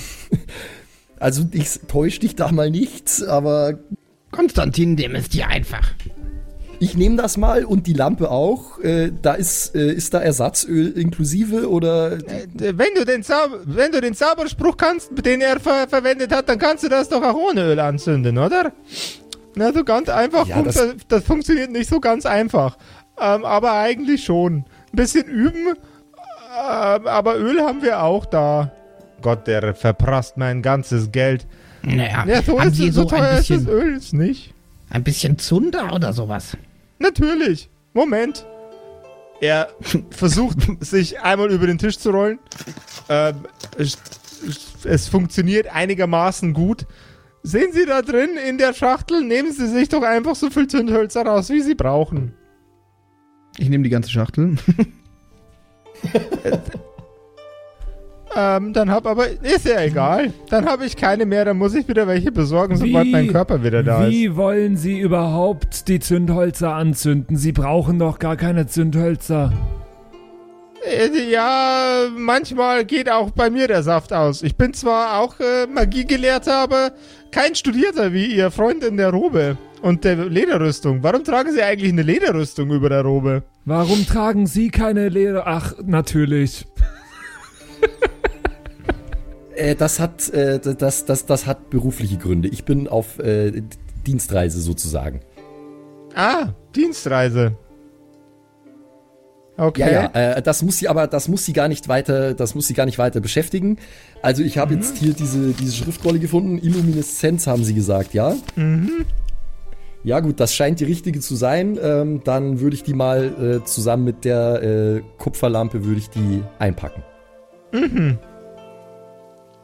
[1.19, 3.79] also ich täusche dich da mal nicht, aber
[4.31, 5.91] Konstantin, dem ist dir einfach.
[6.79, 8.79] Ich nehme das mal und die Lampe auch.
[8.79, 13.91] Äh, da ist, äh, ist da Ersatzöl inklusive oder Äh, Wenn du den, Zauber, wenn
[13.91, 17.35] du den Zauberspruch kannst, den er ver verwendet hat, dann kannst du das doch auch
[17.35, 18.71] ohne Öl anzünden, oder?
[19.55, 20.45] Na, so ganz einfach.
[20.47, 22.77] Ja, funkt- das- das, funktioniert nicht so ganz einfach.
[23.19, 24.57] Ähm, aber eigentlich schon.
[24.57, 24.65] Ein
[24.95, 28.71] bisschen üben, ähm, aber Öl haben wir auch da.
[29.21, 31.47] Gott, der verprasst mein ganzes Geld.
[31.81, 34.53] Naja, Ja, so, ist, so so teuer ein ist das bisschen, Öl jetzt nicht.
[34.89, 36.57] Ein bisschen Zunder oder sowas?
[36.99, 37.69] Natürlich.
[37.93, 38.45] Moment.
[39.39, 39.69] Er
[40.09, 42.39] versucht, sich einmal über den Tisch zu rollen.
[43.09, 43.35] Ähm,
[43.77, 43.97] es,
[44.83, 46.85] es funktioniert einigermaßen gut.
[47.43, 49.23] Sehen Sie da drin in der Schachtel?
[49.23, 52.33] Nehmen Sie sich doch einfach so viel Zündhölzer raus, wie Sie brauchen.
[53.57, 54.57] Ich nehme die ganze Schachtel.
[58.35, 60.31] Ähm, dann hab aber, ist ja egal.
[60.49, 63.63] Dann habe ich keine mehr, dann muss ich wieder welche besorgen, sobald Wie- mein Körper
[63.63, 64.11] wieder da ist.
[64.11, 67.35] Wie wollen Sie überhaupt die Zündhölzer anzünden?
[67.37, 69.53] Sie brauchen doch gar keine Zündhölzer.
[70.83, 74.43] Äh, Ja, manchmal geht auch bei mir der Saft aus.
[74.43, 76.91] Ich bin zwar auch äh, Magiegelehrter, aber
[77.31, 81.01] kein Studierter wie Ihr Freund in der Robe und der Lederrüstung.
[81.01, 83.43] Warum tragen Sie eigentlich eine Lederrüstung über der Robe?
[83.65, 85.43] Warum tragen Sie keine Leder?
[85.47, 86.65] Ach, natürlich.
[89.57, 92.47] Äh, das hat, äh, das, das, das hat berufliche Gründe.
[92.47, 93.63] Ich bin auf äh,
[94.05, 95.21] Dienstreise sozusagen.
[96.15, 97.55] Ah, Dienstreise.
[99.57, 99.81] Okay.
[99.81, 102.67] Ja, ja, äh, das muss sie aber, das muss sie gar nicht weiter, das muss
[102.67, 103.77] sie gar nicht weiter beschäftigen.
[104.21, 106.59] Also ich habe jetzt hier diese, diese Schriftrolle gefunden.
[106.59, 108.35] Illumineszenz haben sie gesagt, ja?
[110.03, 111.79] Ja gut, das scheint die richtige zu sein.
[111.81, 116.43] Ähm, dann würde ich die mal äh, zusammen mit der äh, Kupferlampe würde ich die
[116.59, 117.01] einpacken.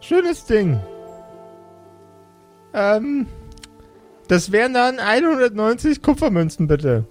[0.04, 0.82] Schönes Ding.
[2.74, 3.26] Ähm,
[4.28, 7.06] das wären dann 190 Kupfermünzen, bitte.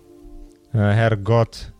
[0.74, 1.72] Ja, Herrgott.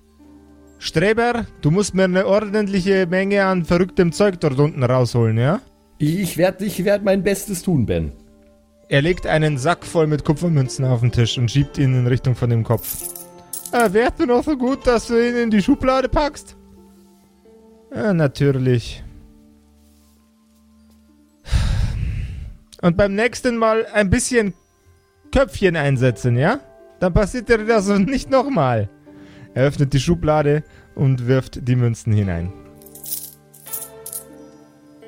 [0.79, 5.61] Streber, du musst mir eine ordentliche Menge an verrücktem Zeug dort unten rausholen, ja?
[5.99, 8.13] Ich werde ich werd mein Bestes tun, Ben.
[8.89, 12.35] Er legt einen Sack voll mit Kupfermünzen auf den Tisch und schiebt ihn in Richtung
[12.35, 13.11] von dem Kopf.
[13.71, 16.57] Äh, wärst du noch so gut, dass du ihn in die Schublade packst?
[17.95, 19.05] Ja, natürlich.
[22.83, 24.55] Und beim nächsten Mal ein bisschen
[25.33, 26.61] Köpfchen einsetzen, ja?
[27.01, 28.91] Dann passiert dir das nicht nochmal.
[29.55, 30.65] Er öffnet die Schublade
[30.95, 32.53] und wirft die Münzen hinein.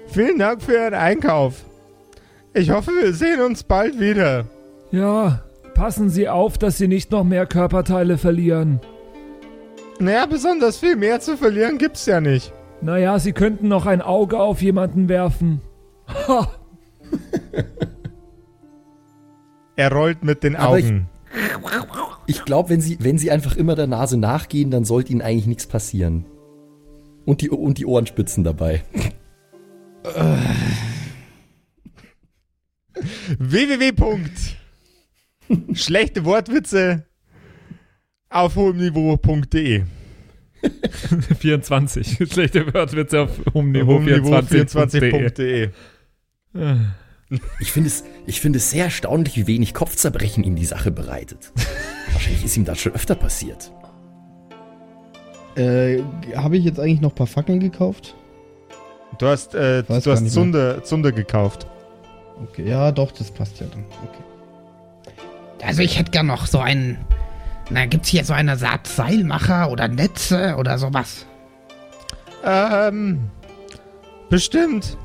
[0.06, 1.64] Vielen Dank für Ihren Einkauf.
[2.52, 4.46] Ich hoffe, wir sehen uns bald wieder.
[4.92, 5.42] Ja,
[5.74, 8.80] passen Sie auf, dass Sie nicht noch mehr Körperteile verlieren.
[9.98, 12.52] Naja, besonders viel mehr zu verlieren gibt's ja nicht.
[12.80, 15.60] Naja, Sie könnten noch ein Auge auf jemanden werfen.
[16.28, 16.48] Ha!
[19.76, 21.08] Er rollt mit den Aber ich- Augen.
[22.26, 25.46] Ich glaube, wenn sie, wenn sie einfach immer der Nase nachgehen, dann sollte ihnen eigentlich
[25.46, 26.24] nichts passieren.
[27.26, 28.84] Und die, und die Ohrenspitzen dabei.
[33.38, 33.92] www.
[35.74, 37.06] Schlechte Wortwitze
[38.30, 39.82] auf hohem Niveau.de
[41.40, 42.28] 24.
[42.32, 45.10] Schlechte Wörterwitze auf hohem Niveau, Hohem Niveau 24.de.
[45.12, 45.70] 24.de
[47.58, 51.52] Ich finde es, ich finde es sehr erstaunlich, wie wenig Kopfzerbrechen ihm die Sache bereitet.
[52.12, 53.72] Wahrscheinlich ist ihm das schon öfter passiert.
[55.56, 56.02] Äh,
[56.36, 58.14] habe ich jetzt eigentlich noch ein paar Fackeln gekauft?
[59.18, 61.66] Du hast, äh, du hast nicht Zunder, Zunder gekauft.
[62.42, 63.84] Okay, ja, doch, das passt ja dann.
[64.02, 64.24] Okay.
[65.64, 66.98] Also ich hätte gern noch so einen.
[67.70, 71.24] Na, gibt's hier so eine Art Seilmacher oder Netze oder sowas?
[72.44, 73.30] Ähm,
[74.28, 74.98] bestimmt.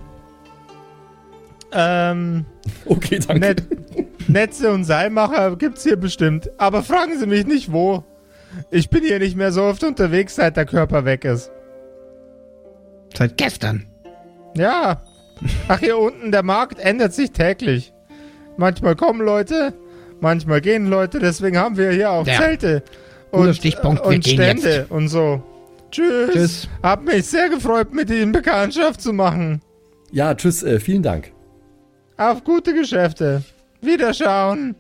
[1.72, 2.46] Ähm,
[2.86, 3.40] Okay, danke.
[3.40, 3.64] Net
[4.28, 6.50] Netze und Seilmacher gibt's hier bestimmt.
[6.58, 8.04] Aber fragen Sie mich nicht wo.
[8.72, 11.52] Ich bin hier nicht mehr so oft unterwegs, seit der Körper weg ist.
[13.16, 13.88] Seit gestern.
[14.56, 15.02] Ja.
[15.68, 17.94] Ach, hier unten, der Markt ändert sich täglich.
[18.58, 19.74] Manchmal kommen Leute,
[20.20, 22.38] manchmal gehen Leute, deswegen haben wir hier auch Ja.
[22.38, 22.84] Zelte.
[23.32, 24.92] Und, Stichpunkt, und Stände jetzt.
[24.92, 25.42] und so.
[25.92, 26.32] Tschüss.
[26.34, 26.70] Tschüss.
[26.84, 29.62] Hab mich sehr gefreut, mit Ihnen Bekanntschaft zu machen.
[30.12, 31.32] Ja, tschüss, äh, vielen Dank.
[32.20, 33.44] Auf gute Geschäfte.
[33.80, 34.76] Wiederschauen.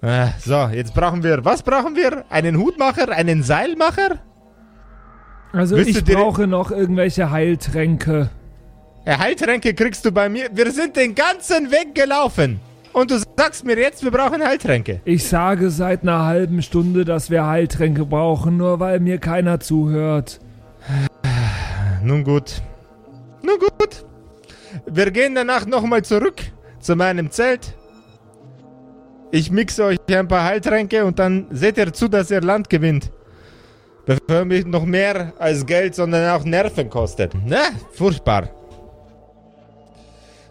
[0.00, 1.44] Ah, so, jetzt brauchen wir.
[1.44, 2.24] Was brauchen wir?
[2.30, 3.08] Einen Hutmacher?
[3.08, 4.20] Einen Seilmacher?
[5.52, 8.30] Also Willst ich brauche noch irgendwelche Heiltränke.
[9.04, 10.48] Äh, Heiltränke kriegst du bei mir.
[10.52, 12.60] Wir sind den ganzen Weg gelaufen.
[12.92, 15.00] Und du sagst mir jetzt, wir brauchen Heiltränke.
[15.04, 20.38] Ich sage seit einer halben Stunde, dass wir Heiltränke brauchen, nur weil mir keiner zuhört.
[22.04, 22.62] Nun gut.
[23.42, 24.04] Nun gut.
[24.86, 26.40] Wir gehen danach nochmal zurück
[26.80, 27.74] zu meinem Zelt.
[29.30, 33.10] Ich mixe euch ein paar Heiltränke und dann seht ihr zu, dass ihr Land gewinnt.
[34.06, 37.32] Bevor mich noch mehr als Geld, sondern auch Nerven kostet.
[37.44, 37.58] Na,
[37.92, 38.48] furchtbar.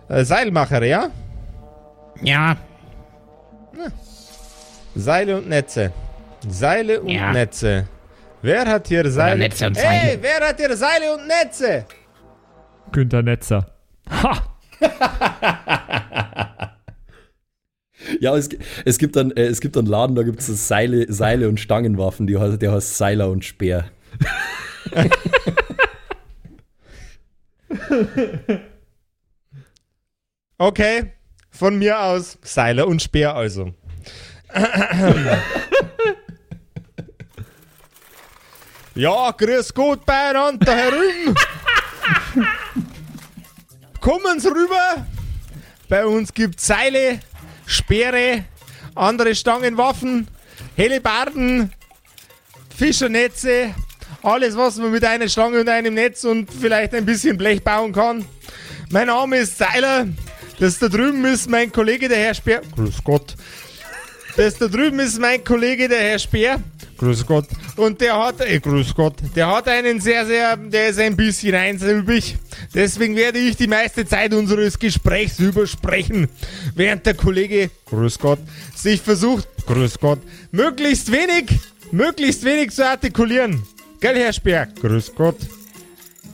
[0.10, 1.10] Äh, Seilmacher, ja?
[2.22, 2.58] Ja,
[4.96, 5.92] Seile und Netze.
[6.48, 7.32] Seile und Ja.
[7.32, 7.88] Netze.
[8.42, 9.38] Wer hat hier Seile?
[9.40, 10.20] Netze und Hey, Seile.
[10.24, 11.86] wer hat hier Seile und Netze?
[12.92, 13.66] Günther Netzer.
[14.10, 14.58] Ha!
[18.22, 18.48] Ja, es,
[18.86, 22.26] es, gibt dann, äh, es gibt einen Laden, da gibt es Seile, Seile und Stangenwaffen,
[22.26, 23.90] die, heißt- der heißt Seiler und Speer.
[30.58, 31.12] Okay,
[31.52, 33.74] von mir aus Seile und Speer also.
[38.96, 41.36] ja, grüß Gott beieinander da herüben.
[44.08, 45.06] Kommen Sie rüber.
[45.90, 47.20] Bei uns gibt Seile,
[47.66, 48.46] Speere,
[48.96, 50.30] andere Stangenwaffen,
[50.78, 51.74] Hellebarden,
[52.74, 53.76] Fischernetze,
[54.24, 57.92] alles, was man mit einer Stange und einem Netz und vielleicht ein bisschen Blech bauen
[57.92, 58.24] kann.
[58.92, 60.08] Mein Name ist Seiler.
[60.58, 62.62] Das da drüben ist mein Kollege, der Herr Speer.
[62.78, 63.36] Grüß Gott.
[64.38, 66.62] Das da drüben ist mein Kollege, der Herr Speer.
[67.00, 67.48] Grüß Gott.
[67.76, 71.56] Und der hat, äh, grüß Gott, der hat einen sehr, sehr, der ist ein bisschen
[71.56, 72.38] einsilbig.
[72.72, 76.28] Deswegen werde ich die meiste Zeit unseres Gesprächs übersprechen.
[76.76, 78.38] Während der Kollege, grüß Gott,
[78.76, 80.20] sich versucht, grüß Gott,
[80.52, 81.60] möglichst wenig,
[81.92, 83.64] möglichst wenig zu artikulieren.
[84.00, 84.68] Gell, Herr Speer?
[84.80, 85.38] Grüß Gott.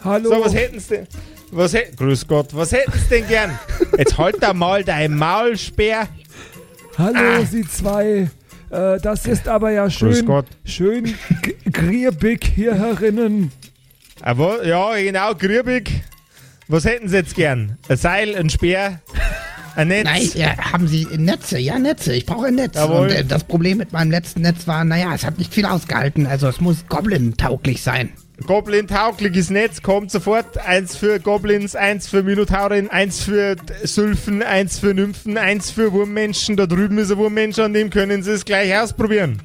[0.04, 0.30] Hallo.
[0.30, 1.08] So, was hätten Sie denn?
[1.52, 3.60] Was hätten, grüß Gott, was hätten Sie denn gern?
[3.98, 6.10] Jetzt halt da mal dein Maul, Speer.
[6.98, 8.30] Hallo, Sie zwei.
[8.70, 10.46] Äh, das ist aber ja Grüß schön, Gott.
[10.64, 11.14] schön
[11.72, 13.52] griebig hier herinnen.
[14.22, 16.04] Aber, ja, genau, griebig.
[16.68, 17.78] Was hätten Sie jetzt gern?
[17.90, 19.02] Ein Seil, ein Speer,
[19.76, 20.06] ein Netz?
[20.06, 21.60] nein, ja, haben Sie Netze?
[21.60, 22.14] Ja, Netze.
[22.14, 22.76] Ich brauche ein Netz.
[22.76, 23.08] Jawohl.
[23.08, 26.26] Und äh, das Problem mit meinem letzten Netz war, naja, es hat nicht viel ausgehalten.
[26.26, 28.14] Also es muss Goblin-tauglich sein.
[28.46, 30.58] Goblin-taugliches Netz kommt sofort.
[30.58, 36.56] Eins für Goblins, eins für Minotaurin, eins für Sylphen, eins für Nymphen, eins für Wurmmenschen.
[36.58, 39.42] Da drüben ist ein Wurmmensch, an dem können Sie es gleich ausprobieren.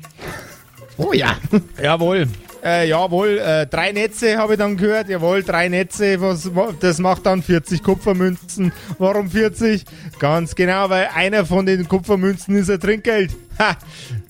[0.96, 1.36] Oh ja.
[1.82, 2.26] Jawohl.
[2.64, 5.08] Äh, jawohl, äh, drei Netze habe ich dann gehört.
[5.08, 6.20] Jawohl, drei Netze.
[6.20, 8.72] Was, wa- das macht dann 40 Kupfermünzen.
[8.98, 9.84] Warum 40?
[10.18, 13.30] Ganz genau, weil einer von den Kupfermünzen ist ein Trinkgeld.
[13.60, 13.76] Ha,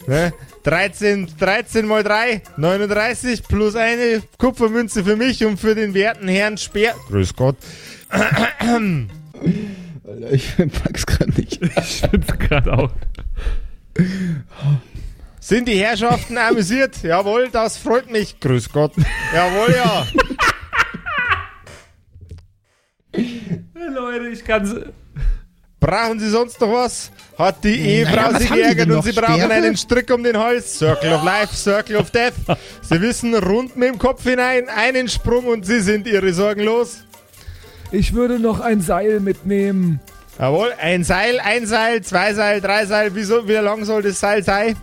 [0.06, 0.34] ne?
[0.62, 6.58] 13, 13 mal 3, 39 plus eine Kupfermünze für mich und für den werten Herrn
[6.58, 6.94] Speer.
[7.08, 7.56] Grüß Gott.
[8.08, 8.48] Alter,
[10.32, 11.60] ich pack's gerade nicht.
[11.76, 12.90] Ich find's gerade auch.
[15.40, 16.96] Sind die Herrschaften amüsiert?
[17.02, 18.38] Jawohl, das freut mich.
[18.40, 18.92] Grüß Gott.
[19.34, 20.06] Jawohl, ja.
[23.90, 24.74] Leute, ich kann's.
[25.80, 27.10] Brauchen Sie sonst noch was?
[27.38, 29.04] Hat die Ehefrau Naja, sich geärgert und?
[29.04, 29.52] Sie brauchen Sperre?
[29.52, 30.78] einen Strick um den Hals.
[30.78, 32.34] Circle of Life, Circle of Death.
[32.82, 37.04] Sie wissen, rund mit dem Kopf hinein, einen Sprung und Sie sind Ihre Sorgen los.
[37.92, 40.00] Ich würde noch ein Seil mitnehmen.
[40.38, 43.14] Jawohl, ein Seil, ein Seil, zwei Seil, drei Seil.
[43.14, 44.76] Wie, so, wie lang soll das Seil sein?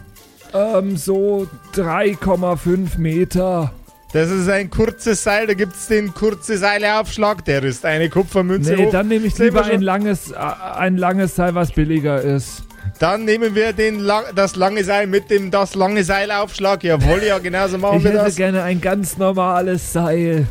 [0.53, 3.73] Ähm, so 3,5 Meter.
[4.15, 8.73] Das ist ein kurzes Seil, da gibt es den kurze Seileaufschlag, der ist eine Kupfermünze
[8.73, 8.91] Nee, hoch.
[8.91, 12.63] dann nehme ich lieber ein langes, äh, ein langes Seil, was billiger ist.
[12.97, 16.81] Dann nehmen wir den, das lange Seil mit dem das lange Seilaufschlag.
[16.85, 18.37] Jawohl, ja, genauso machen Ich wir hätte das.
[18.37, 20.47] gerne ein ganz normales Seil.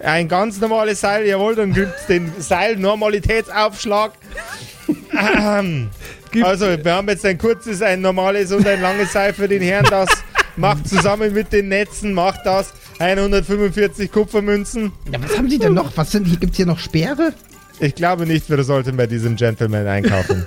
[0.00, 4.10] Ein ganz normales Seil, jawohl, dann gibt es den Seil-Normalitätsaufschlag.
[5.46, 5.88] Ähm,
[6.42, 9.86] also, wir haben jetzt ein kurzes, ein normales und ein langes Seil für den Herrn.
[9.88, 10.08] Das
[10.56, 14.92] macht zusammen mit den Netzen, macht das 145 Kupfermünzen.
[15.12, 15.96] Ja, was haben Sie denn noch?
[15.96, 17.32] Was sind, hier gibt's hier noch Speere?
[17.80, 20.46] Ich glaube nicht, wir sollten bei diesem Gentleman einkaufen.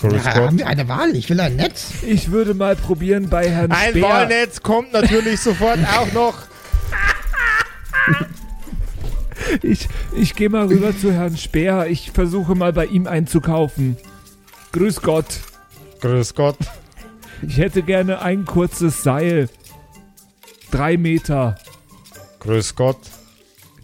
[0.00, 0.46] Grüß Ja, Gott.
[0.48, 1.16] haben wir eine Wahl?
[1.16, 1.88] Ich will ein Netz.
[2.06, 4.02] Ich würde mal probieren bei Herrn Ein Speer.
[4.02, 6.34] Walnetz kommt natürlich sofort auch noch.
[9.62, 11.86] Ich, ich gehe mal rüber zu Herrn Speer.
[11.88, 13.96] Ich versuche mal bei ihm einzukaufen.
[14.72, 15.26] Grüß Gott.
[16.00, 16.56] Grüß Gott.
[17.46, 19.48] Ich hätte gerne ein kurzes Seil.
[20.70, 21.56] Drei Meter.
[22.40, 22.98] Grüß Gott.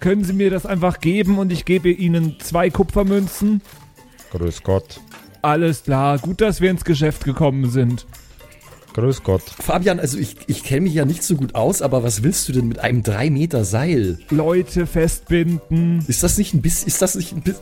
[0.00, 3.62] Können Sie mir das einfach geben und ich gebe Ihnen zwei Kupfermünzen?
[4.30, 5.00] Grüß Gott.
[5.42, 6.18] Alles klar.
[6.18, 8.06] Gut, dass wir ins Geschäft gekommen sind.
[8.94, 9.42] Grüß Gott.
[9.42, 12.52] Fabian, also ich, ich kenne mich ja nicht so gut aus, aber was willst du
[12.52, 14.18] denn mit einem 3 Meter Seil?
[14.30, 16.04] Leute festbinden.
[16.08, 17.54] Ist das nicht ein bisschen, ist das nicht ein, bi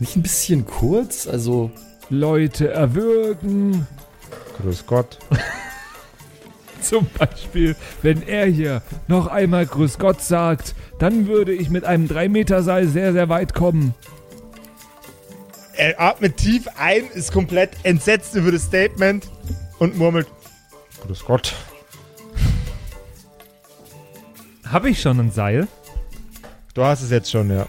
[0.00, 1.26] nicht ein bisschen kurz?
[1.28, 1.70] Also,
[2.10, 3.86] Leute erwürgen.
[4.60, 5.18] Grüß Gott.
[6.84, 12.06] Zum Beispiel, wenn er hier noch einmal Grüß Gott sagt, dann würde ich mit einem
[12.06, 13.94] 3-Meter-Seil sehr, sehr weit kommen.
[15.76, 19.28] Er atmet tief ein, ist komplett entsetzt über das Statement
[19.78, 20.28] und murmelt:
[21.06, 21.54] Grüß Gott.
[24.66, 25.66] Habe ich schon ein Seil?
[26.74, 27.66] Du hast es jetzt schon, ja.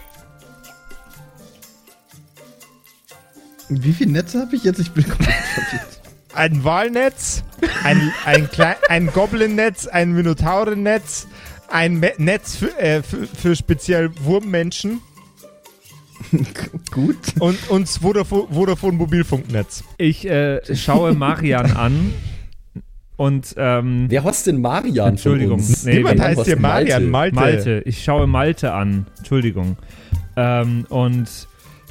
[3.68, 4.78] Wie viele Netze habe ich jetzt?
[4.78, 5.95] Ich bin komplett verwirrt.
[6.36, 7.42] Ein Walnetz,
[7.82, 11.26] ein, ein, Klei- ein Goblin-Netz, ein Minotaurennetz,
[11.68, 15.00] ein Me Netz für, äh, für, für speziell Wurmmenschen
[16.92, 17.16] Gut.
[17.40, 19.84] und, und das Vodafone, Vodafone Mobilfunknetz.
[19.98, 22.12] Ich äh, schaue Marian an
[23.16, 25.58] und ähm, wer heißt denn Marian Entschuldigung.
[25.60, 25.84] von uns?
[25.84, 27.34] Nee, Niemand heißt hier Marian, Malte?
[27.34, 27.56] Malte.
[27.56, 27.82] Malte.
[27.86, 29.06] Ich schaue Malte an.
[29.18, 29.76] Entschuldigung.
[30.36, 31.28] Ähm, und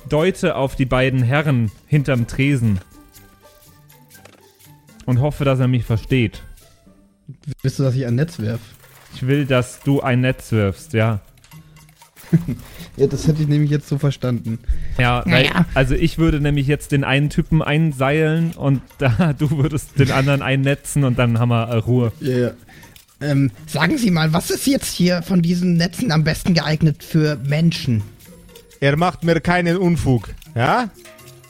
[0.09, 2.79] deute auf die beiden Herren hinterm Tresen.
[5.05, 6.41] Und hoffe, dass er mich versteht.
[7.61, 8.59] Willst du, dass ich ein Netz werf?
[9.13, 11.21] Ich will, dass du ein Netz wirfst, ja.
[12.97, 14.57] Ja, das hätte ich nämlich jetzt so verstanden.
[14.97, 15.65] Ja, weil, Naja.
[15.73, 20.41] also ich würde nämlich jetzt den einen Typen einseilen und da du würdest den anderen
[20.41, 22.13] einnetzen und dann haben wir äh, Ruhe.
[22.21, 22.51] Ja, ja.
[23.19, 27.37] Ähm, sagen Sie mal, was ist jetzt hier von diesen Netzen am besten geeignet für
[27.45, 28.01] Menschen?
[28.79, 30.89] Er macht mir keinen Unfug, ja?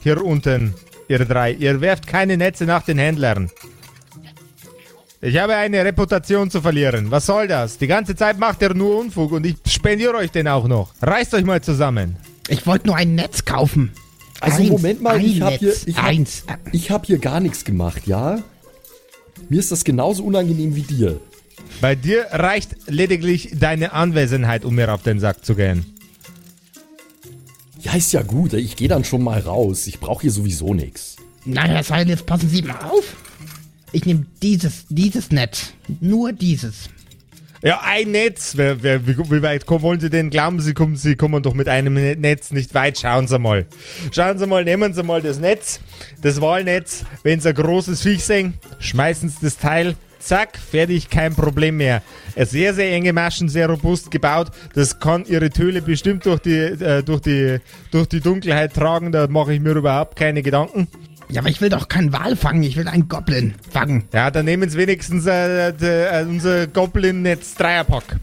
[0.01, 0.73] Hier unten,
[1.07, 1.53] ihr drei.
[1.53, 3.49] Ihr werft keine Netze nach den Händlern.
[5.21, 7.09] Ich habe eine Reputation zu verlieren.
[7.09, 7.77] Was soll das?
[7.77, 10.93] Die ganze Zeit macht er nur Unfug und ich spendiere euch den auch noch.
[11.01, 12.17] Reißt euch mal zusammen.
[12.47, 13.91] Ich wollte nur ein Netz kaufen.
[14.39, 18.39] Also Eins, Moment mal, ich habe hier, hab, ich hab hier gar nichts gemacht, ja?
[19.49, 21.19] Mir ist das genauso unangenehm wie dir.
[21.81, 25.94] Bei dir reicht lediglich deine Anwesenheit, um mir auf den Sack zu gehen.
[27.85, 29.85] Ja, ist ja gut, ich gehe dann schon mal raus.
[29.85, 31.17] Ich brauche hier sowieso nichts.
[31.45, 33.15] Na, Herr Seil, jetzt passen Sie mal auf.
[33.91, 35.73] Ich nehme dieses, dieses Netz.
[36.01, 36.89] Nur dieses.
[37.61, 38.53] Ja, ein Netz.
[38.57, 40.31] Wer, wer, wie, wie weit kommen, wollen Sie denn?
[40.31, 42.99] Glauben Sie, kommen, Sie kommen doch mit einem Ne- Netz nicht weit.
[42.99, 43.65] Schauen Sie mal.
[44.11, 45.79] Schauen Sie mal, nehmen Sie mal das Netz,
[46.21, 47.05] das Walnetz.
[47.23, 49.95] Wenn Sie ein großes Viech sehen, schmeißen Sie das Teil.
[50.25, 52.01] Zack, fertig, kein Problem mehr.
[52.35, 54.49] Sehr, sehr enge Maschen, sehr robust gebaut.
[54.73, 57.59] Das kann Ihre Töle bestimmt durch die, äh, durch die,
[57.91, 59.11] durch die Dunkelheit tragen.
[59.11, 60.87] Da mache ich mir überhaupt keine Gedanken.
[61.29, 62.63] Ja, aber ich will doch keinen Wal fangen.
[62.63, 64.05] Ich will einen Goblin fangen.
[64.13, 68.17] Ja, dann nehmen Sie wenigstens äh, de, äh, unser Goblin-Netz Dreierpack.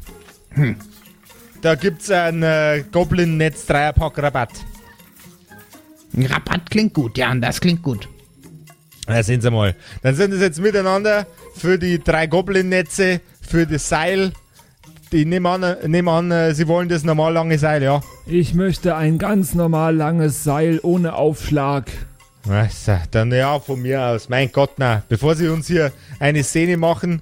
[1.60, 4.50] Da gibt's einen äh, Goblin-Netz Dreierpack Rabatt.
[6.16, 7.16] Ein Rabatt klingt gut.
[7.16, 8.08] Ja, das klingt gut.
[9.12, 9.74] Na, sehen Sie mal.
[10.02, 14.32] Dann sind es jetzt miteinander für die drei Goblin-Netze, für das Seil.
[15.10, 18.00] Ich nehme an, nehme an, äh, Sie wollen das normal lange Seil, ja?
[18.24, 21.90] Ich möchte ein ganz normal langes Seil ohne Aufschlag.
[22.48, 24.30] Also, dann ja, von mir aus.
[24.30, 25.02] Mein Gott, na.
[25.10, 27.20] Bevor Sie uns hier eine Szene machen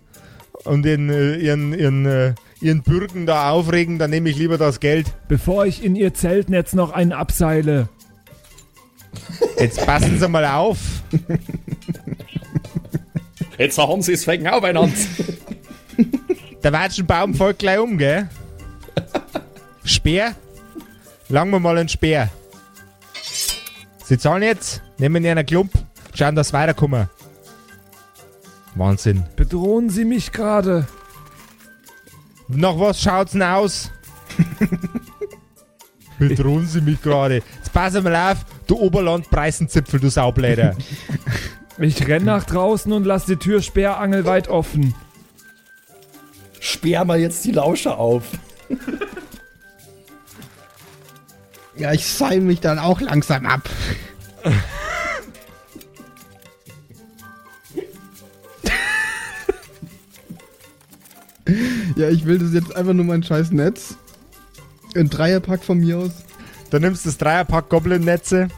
[0.62, 4.78] und ihren, äh, ihren, ihren, äh, ihren Bürgen da aufregen, dann nehme ich lieber das
[4.78, 5.08] Geld.
[5.26, 7.88] Bevor ich in ihr Zeltnetz noch einen abseile.
[9.58, 10.78] Jetzt passen Sie mal auf.
[13.58, 14.96] Jetzt haben sie es wegen aufeinander.
[16.62, 18.28] Der Watschenbaum folgt gleich um, gell?
[19.84, 20.34] Speer?
[21.28, 22.30] Langen wir mal einen Speer.
[24.04, 25.72] Sie zahlen jetzt, nehmen einen Klump,
[26.14, 27.08] schauen, dass sie weiterkommen.
[28.74, 29.24] Wahnsinn.
[29.36, 30.86] Bedrohen Sie mich gerade?
[32.48, 33.90] Nach was schaut's denn aus?
[36.18, 37.42] Bedrohen Sie mich gerade.
[37.56, 38.38] Jetzt passen wir mal auf,
[38.70, 40.76] du Oberlandpreisenzipfel, du Saubläder.
[41.82, 44.94] Ich renn nach draußen und lass die Tür sperrangelweit offen.
[46.58, 48.24] Sperr mal jetzt die Lauscher auf.
[51.74, 53.70] Ja, ich seil mich dann auch langsam ab.
[61.96, 63.96] Ja, ich will das jetzt einfach nur mein scheiß Netz.
[64.94, 66.12] Ein Dreierpack von mir aus.
[66.70, 68.48] Dann nimmst du das Dreierpack Goblin-Netze.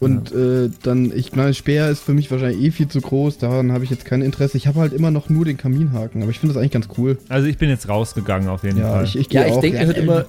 [0.00, 3.38] Und äh, dann, ich meine, Speer ist für mich wahrscheinlich eh viel zu groß.
[3.38, 4.56] Daran habe ich jetzt kein Interesse.
[4.56, 7.18] Ich habe halt immer noch nur den Kaminhaken, aber ich finde das eigentlich ganz cool.
[7.28, 9.04] Also ich bin jetzt rausgegangen auf jeden Ja, Fall.
[9.04, 9.60] ich, ich Ja, ich auch.
[9.60, 10.26] denke halt immer,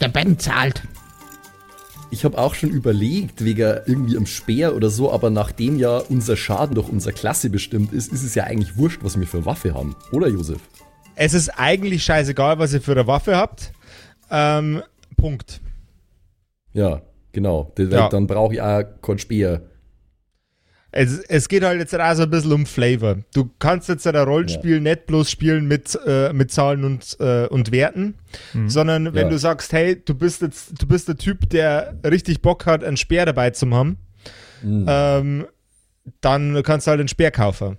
[0.00, 0.82] Der Ben zahlt.
[2.10, 6.36] ich habe auch schon überlegt, wegen irgendwie am Speer oder so, aber nachdem ja unser
[6.36, 9.72] Schaden durch unsere Klasse bestimmt ist, ist es ja eigentlich wurscht, was wir für Waffe
[9.72, 9.94] haben.
[10.10, 10.58] Oder, Josef?
[11.14, 13.70] Es ist eigentlich scheißegal, was ihr für eine Waffe habt.
[14.32, 14.82] Ähm,
[15.16, 15.60] Punkt.
[16.76, 17.02] Ja,
[17.32, 17.72] genau.
[17.78, 18.08] Ja.
[18.08, 19.62] Dann brauche ich auch keinen Speer.
[20.92, 23.16] Es, es geht halt jetzt auch so ein bisschen um Flavor.
[23.34, 27.70] Du kannst jetzt ein Rollenspiel nicht bloß spielen mit, äh, mit Zahlen und, äh, und
[27.70, 28.14] Werten,
[28.66, 29.28] sondern wenn Ja.
[29.30, 32.96] du sagst, hey, du bist jetzt, du bist der Typ, der richtig Bock hat, einen
[32.96, 33.98] Speer dabei zu haben,
[34.64, 35.46] ähm,
[36.22, 37.76] dann kannst du halt einen Speer kaufen.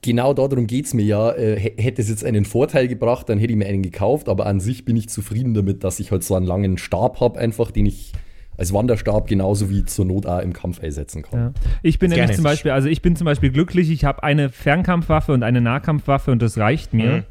[0.00, 1.32] Genau darum geht es mir ja.
[1.32, 4.46] Äh, hä- hätte es jetzt einen Vorteil gebracht, dann hätte ich mir einen gekauft, aber
[4.46, 7.70] an sich bin ich zufrieden damit, dass ich halt so einen langen Stab habe, einfach,
[7.70, 8.12] den ich
[8.56, 11.40] als Wanderstab genauso wie zur Not auch im Kampf einsetzen kann.
[11.40, 11.52] Ja.
[11.82, 12.22] Ich bin Gerne.
[12.22, 15.60] nämlich zum Beispiel, also ich bin zum Beispiel glücklich, ich habe eine Fernkampfwaffe und eine
[15.60, 17.24] Nahkampfwaffe und das reicht mir.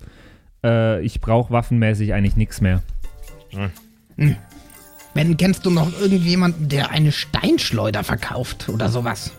[0.64, 2.82] Äh, ich brauche waffenmäßig eigentlich nichts mehr.
[5.16, 9.32] Ben, kennst du noch irgendjemanden, der eine Steinschleuder verkauft oder sowas?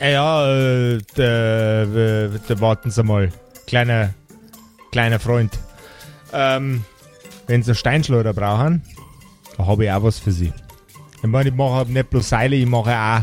[0.00, 3.30] Ja, ja, äh, der, äh, warten Sie mal.
[3.66, 4.12] Kleiner,
[4.90, 5.58] kleiner Freund.
[6.32, 6.84] Ähm,
[7.46, 8.82] wenn Sie Steinschleuder brauchen,
[9.56, 10.52] da habe ich auch was für Sie.
[11.16, 13.22] Ich meine, ich mache nicht bloß Seile, ich mache auch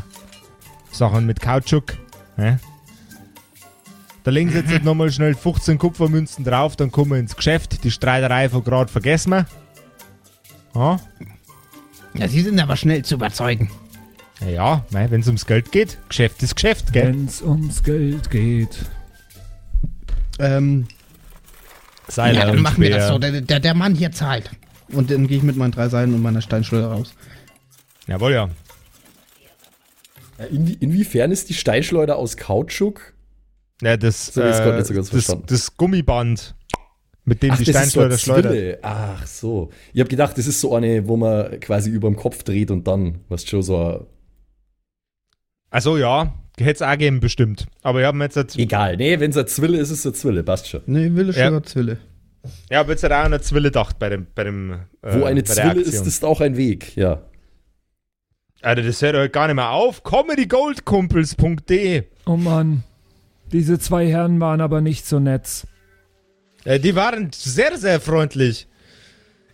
[0.91, 1.97] Sachen mit Kautschuk.
[2.37, 2.59] Ja?
[4.23, 7.83] Da legen Sie jetzt nicht nochmal schnell 15 Kupfermünzen drauf, dann kommen wir ins Geschäft.
[7.83, 9.45] Die Streiterei von gerade vergessen wir.
[10.75, 10.99] Ja,
[12.13, 13.69] Ja, sie sind aber schnell zu überzeugen.
[14.39, 17.07] ja wenn es ums Geld geht, Geschäft ist Geschäft, gell?
[17.07, 18.77] Wenn's ums Geld geht.
[20.39, 20.87] Ähm,
[22.07, 23.19] Seile ja, dann machen wir das so.
[23.19, 24.49] Der, der, der Mann hier zahlt.
[24.93, 27.13] Und dann gehe ich mit meinen drei Seilen und meiner Steinschleuder raus.
[28.07, 28.49] Jawohl, ja.
[30.37, 33.13] Ja, inwie inwiefern ist die Steinschleuder aus Kautschuk?
[33.81, 35.45] Ja, das, So, äh, gerade nicht so ganz das, verstanden.
[35.47, 36.55] das Gummiband,
[37.25, 38.51] mit dem die das ist so Steinschleuder eine schleudert.
[38.51, 38.79] Zwille.
[38.81, 39.69] Ach so.
[39.93, 42.87] Ich habe gedacht, das ist so eine, wo man quasi über dem Kopf dreht und
[42.87, 43.99] dann, was schon so ein
[45.69, 47.67] Also ja, hätte es auch geben bestimmt.
[47.83, 50.05] Aber ich habe mir jetzt, jetzt, Egal, nee, wenn es eine Zwille ist, ist es
[50.05, 50.81] eine Zwille, passt schon.
[50.87, 51.47] Nee, Wille Ja.
[51.49, 51.97] Schörer Zwille.
[52.69, 54.71] Ich hab jetzt halt auch an eine Zwille gedacht bei dem, bei dem
[55.01, 57.21] äh, Wo eine Zwille ist, ist auch ein Weg, ja.
[58.61, 60.03] Alter, das hört halt gar nicht mehr auf.
[60.03, 62.83] comedygoldkumpels.de Oh Mann.
[63.51, 65.65] Diese zwei Herren waren aber nicht so nett.
[66.65, 68.67] äh, Die waren sehr, sehr freundlich.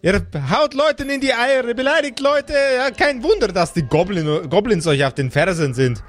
[0.01, 2.53] Ihr haut Leuten in die Eier, ihr beleidigt Leute.
[2.77, 6.03] Ja, kein Wunder, dass die Goblin, Goblins euch auf den Fersen sind.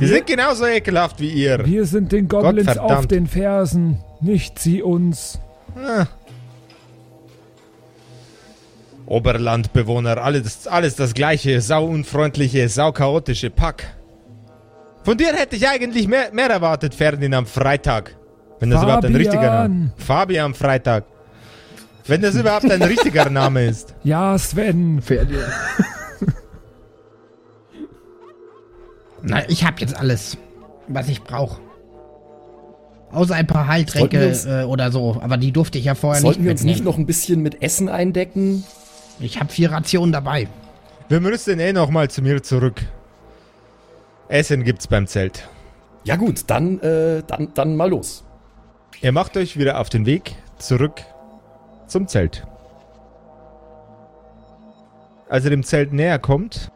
[0.00, 1.64] Die sind genauso ekelhaft wie ihr.
[1.64, 5.38] Wir sind den Goblins auf den Fersen, nicht sie uns.
[9.06, 13.94] Oberlandbewohner, alles, alles das gleiche, sauunfreundliche, sauchaotische Pack.
[15.02, 18.16] Von dir hätte ich eigentlich mehr, mehr erwartet, Ferdinand Freitag.
[18.60, 19.92] Wenn das überhaupt ein richtiger Name Fabian.
[19.98, 21.04] Fabian Freitag.
[22.06, 23.94] Wenn das überhaupt ein richtiger Name ist.
[24.04, 25.02] Ja, Sven.
[29.22, 30.38] Na, ich hab jetzt alles,
[30.88, 31.60] was ich brauche.
[33.14, 35.18] Außer ein paar Sollten uns- äh, oder so.
[35.22, 37.62] Aber die durfte ich ja vorher Sollten nicht wir uns nicht noch ein bisschen mit
[37.62, 38.64] Essen eindecken?
[39.20, 40.48] Ich habe vier Rationen dabei.
[41.08, 42.82] Wir müssen eh nochmal zu mir zurück.
[44.28, 45.48] Essen gibt's beim Zelt.
[46.04, 48.24] Ja gut, dann, äh, dann, dann mal los.
[49.00, 51.02] Ihr macht euch wieder auf den Weg zurück
[51.86, 52.46] zum Zelt.
[55.28, 56.70] Als ihr dem Zelt näher kommt,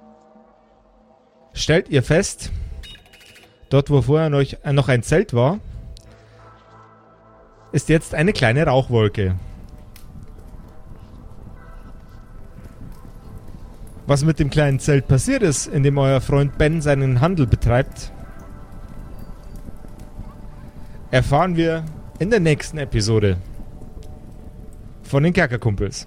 [1.53, 2.51] stellt ihr fest,
[3.70, 5.59] dort wo vorher noch, äh, noch ein Zelt war,
[7.73, 9.35] ist jetzt eine kleine Rauchwolke.
[14.07, 18.11] Was mit dem kleinen Zelt passiert ist, in dem euer Freund Ben seinen Handel betreibt,
[21.11, 21.85] erfahren wir
[22.19, 23.37] in der nächsten Episode
[25.03, 26.07] von den Kerkerkumpels.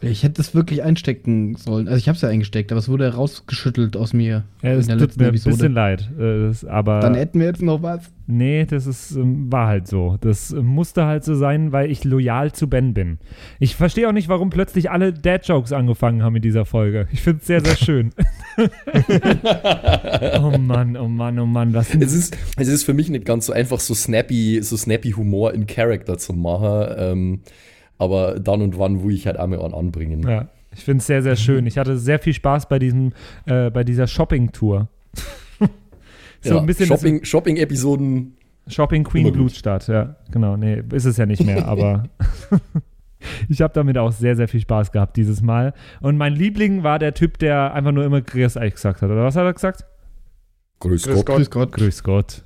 [0.00, 1.88] Ich hätte es wirklich einstecken sollen.
[1.88, 4.88] Also ich habe es ja eingesteckt, aber es wurde rausgeschüttelt aus mir Ja, es in
[4.90, 6.08] der tut letzten mir ein bisschen leid.
[6.18, 8.10] äh, Das, aber Dann hätten wir jetzt noch was.
[8.26, 10.16] nee, das ist, ähm, war halt so.
[10.20, 13.18] Das äh, musste halt so sein, weil ich loyal zu Ben bin.
[13.58, 17.08] Ich verstehe auch nicht, warum plötzlich alle Dad-Jokes angefangen haben in dieser Folge.
[17.12, 18.10] Ich finde es sehr, sehr schön.
[20.40, 21.74] oh Mann, oh Mann, oh Mann.
[21.74, 25.12] Was Es ist, es ist für mich nicht ganz so einfach, so snappy, so snappy
[25.12, 26.94] Humor in Character zu machen.
[26.96, 27.40] Ähm,
[27.98, 30.22] aber dann und wann, wo ich halt einmal an anbringen.
[30.28, 31.66] Ja, ich finde es sehr, sehr schön.
[31.66, 33.12] Ich hatte sehr viel Spaß bei diesem,
[33.46, 34.88] äh, bei dieser Shopping-Tour.
[36.40, 38.34] so Ja, ein bisschen Shopping- Shopping-Episoden.
[38.68, 39.32] Shopping Queen.
[39.32, 40.56] Blutstadt, ja, genau.
[40.58, 42.04] Nee, ist es ja nicht mehr, aber
[43.48, 45.72] ich habe damit auch sehr, sehr viel Spaß gehabt dieses Mal.
[46.00, 49.10] Und mein Liebling war der Typ, der einfach nur immer Grüß euch gesagt hat.
[49.10, 49.86] Oder was hat er gesagt?
[50.80, 51.26] Grüß, Grüß Gott.
[51.26, 51.36] Gott.
[51.36, 51.72] Grüß Gott.
[51.72, 52.44] Grüß Gott.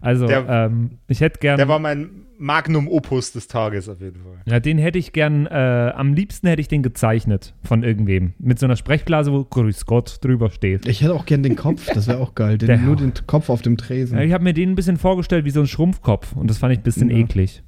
[0.00, 1.56] Also, Der- ähm, ich hätte gern.
[1.56, 2.10] Der war mein
[2.44, 4.34] Magnum Opus des Tages auf jeden Fall.
[4.44, 8.34] ja, den hätte ich gern, äh, am liebsten hätte ich den gezeichnet von irgendwem.
[8.38, 10.86] Mit so einer Sprechblase, wo Grüß Gott drüber steht.
[10.86, 12.58] Ich hätte auch gern den Kopf, das wäre auch geil.
[12.58, 14.18] Den, Der- nur den Kopf auf dem Tresen.
[14.18, 16.72] Ja, ich habe mir den ein bisschen vorgestellt wie so ein Schrumpfkopf und das fand
[16.74, 17.16] ich ein bisschen Ja.
[17.16, 17.62] eklig.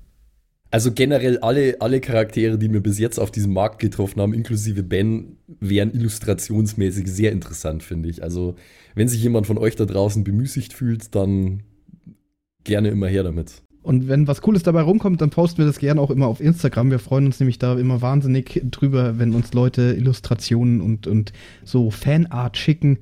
[0.70, 4.82] Also generell alle, alle Charaktere, die wir bis jetzt auf diesem Markt getroffen haben, inklusive
[4.82, 8.22] Ben, wären illustrationsmäßig sehr interessant, finde ich.
[8.22, 8.56] Also
[8.94, 11.62] wenn sich jemand von euch da draußen bemüßigt fühlt, dann
[12.64, 13.62] gerne immer her damit.
[13.86, 16.90] Und wenn was Cooles dabei rumkommt, dann posten wir das gerne auch immer auf Instagram.
[16.90, 21.32] Wir freuen uns nämlich da immer wahnsinnig drüber, wenn uns Leute Illustrationen und, und
[21.62, 22.98] so Fanart schicken.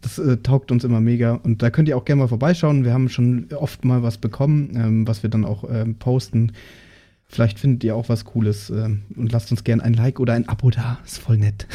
[0.00, 1.32] Das äh, taugt uns immer mega.
[1.32, 2.84] Und da könnt ihr auch gerne mal vorbeischauen.
[2.84, 6.52] Wir haben schon oft mal was bekommen, ähm, was wir dann auch ähm, posten.
[7.26, 10.48] Vielleicht findet ihr auch was Cooles ähm, und lasst uns gerne ein Like oder ein
[10.48, 10.98] Abo da.
[11.04, 11.66] Ist voll nett.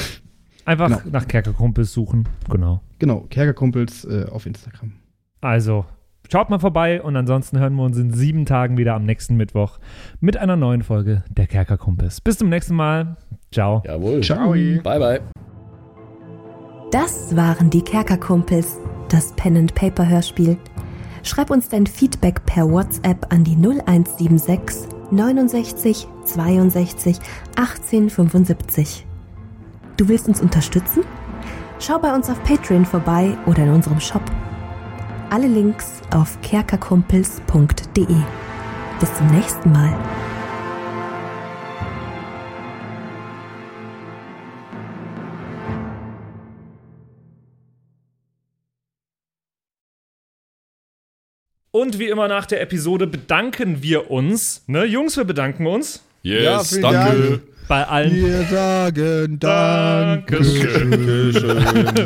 [0.64, 1.02] Einfach Genau.
[1.12, 2.30] nach Kerkerkumpels suchen.
[2.50, 2.82] Genau.
[3.00, 4.94] Genau, Kerkerkumpels äh, auf Instagram.
[5.42, 5.86] Also,
[6.32, 9.80] schaut mal vorbei und ansonsten hören wir uns in sieben Tagen wieder am nächsten Mittwoch
[10.20, 12.22] mit einer neuen Folge der Kerkerkumpels.
[12.22, 13.18] Bis zum nächsten Mal.
[13.52, 13.84] Ciao.
[13.86, 14.22] Jawohl.
[14.22, 14.52] Ciao.
[14.52, 15.22] Bye, bye.
[16.92, 18.78] Das waren die Kerkerkumpels,
[19.10, 20.58] das Pen and Paper Hörspiel.
[21.24, 27.18] Schreib uns dein Feedback per WhatsApp an die 0176 69 62
[27.56, 29.06] 18 75.
[29.98, 31.04] Du willst uns unterstützen?
[31.80, 34.24] Schau bei uns auf Patreon vorbei oder in unserem Shop.
[35.34, 38.06] Alle Links auf kerkerkumpels.de.
[39.00, 39.92] Bis zum nächsten Mal.
[51.72, 54.64] Und wie immer nach der Episode bedanken wir uns.
[54.68, 56.06] Ne, Jungs, wir bedanken uns.
[56.24, 57.42] Ja, vielen Dank.
[57.68, 60.94] Bei allen, Wir sagen Dankeschön.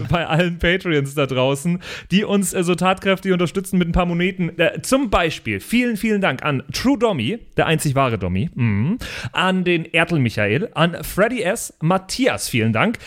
[0.09, 1.79] bei allen Patreons da draußen,
[2.11, 4.57] die uns äh, so tatkräftig unterstützen mit ein paar Moneten.
[4.59, 8.97] Äh, zum Beispiel vielen, vielen Dank an True Dommy, der einzig wahre Dommy, mhm.
[9.31, 12.99] an den Ertel Michael, an Freddy S., Matthias, vielen Dank,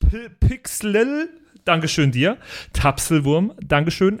[0.00, 1.28] P Pixlil,
[1.64, 2.38] Dankeschön dir,
[2.72, 4.20] Tapselwurm, Dankeschön,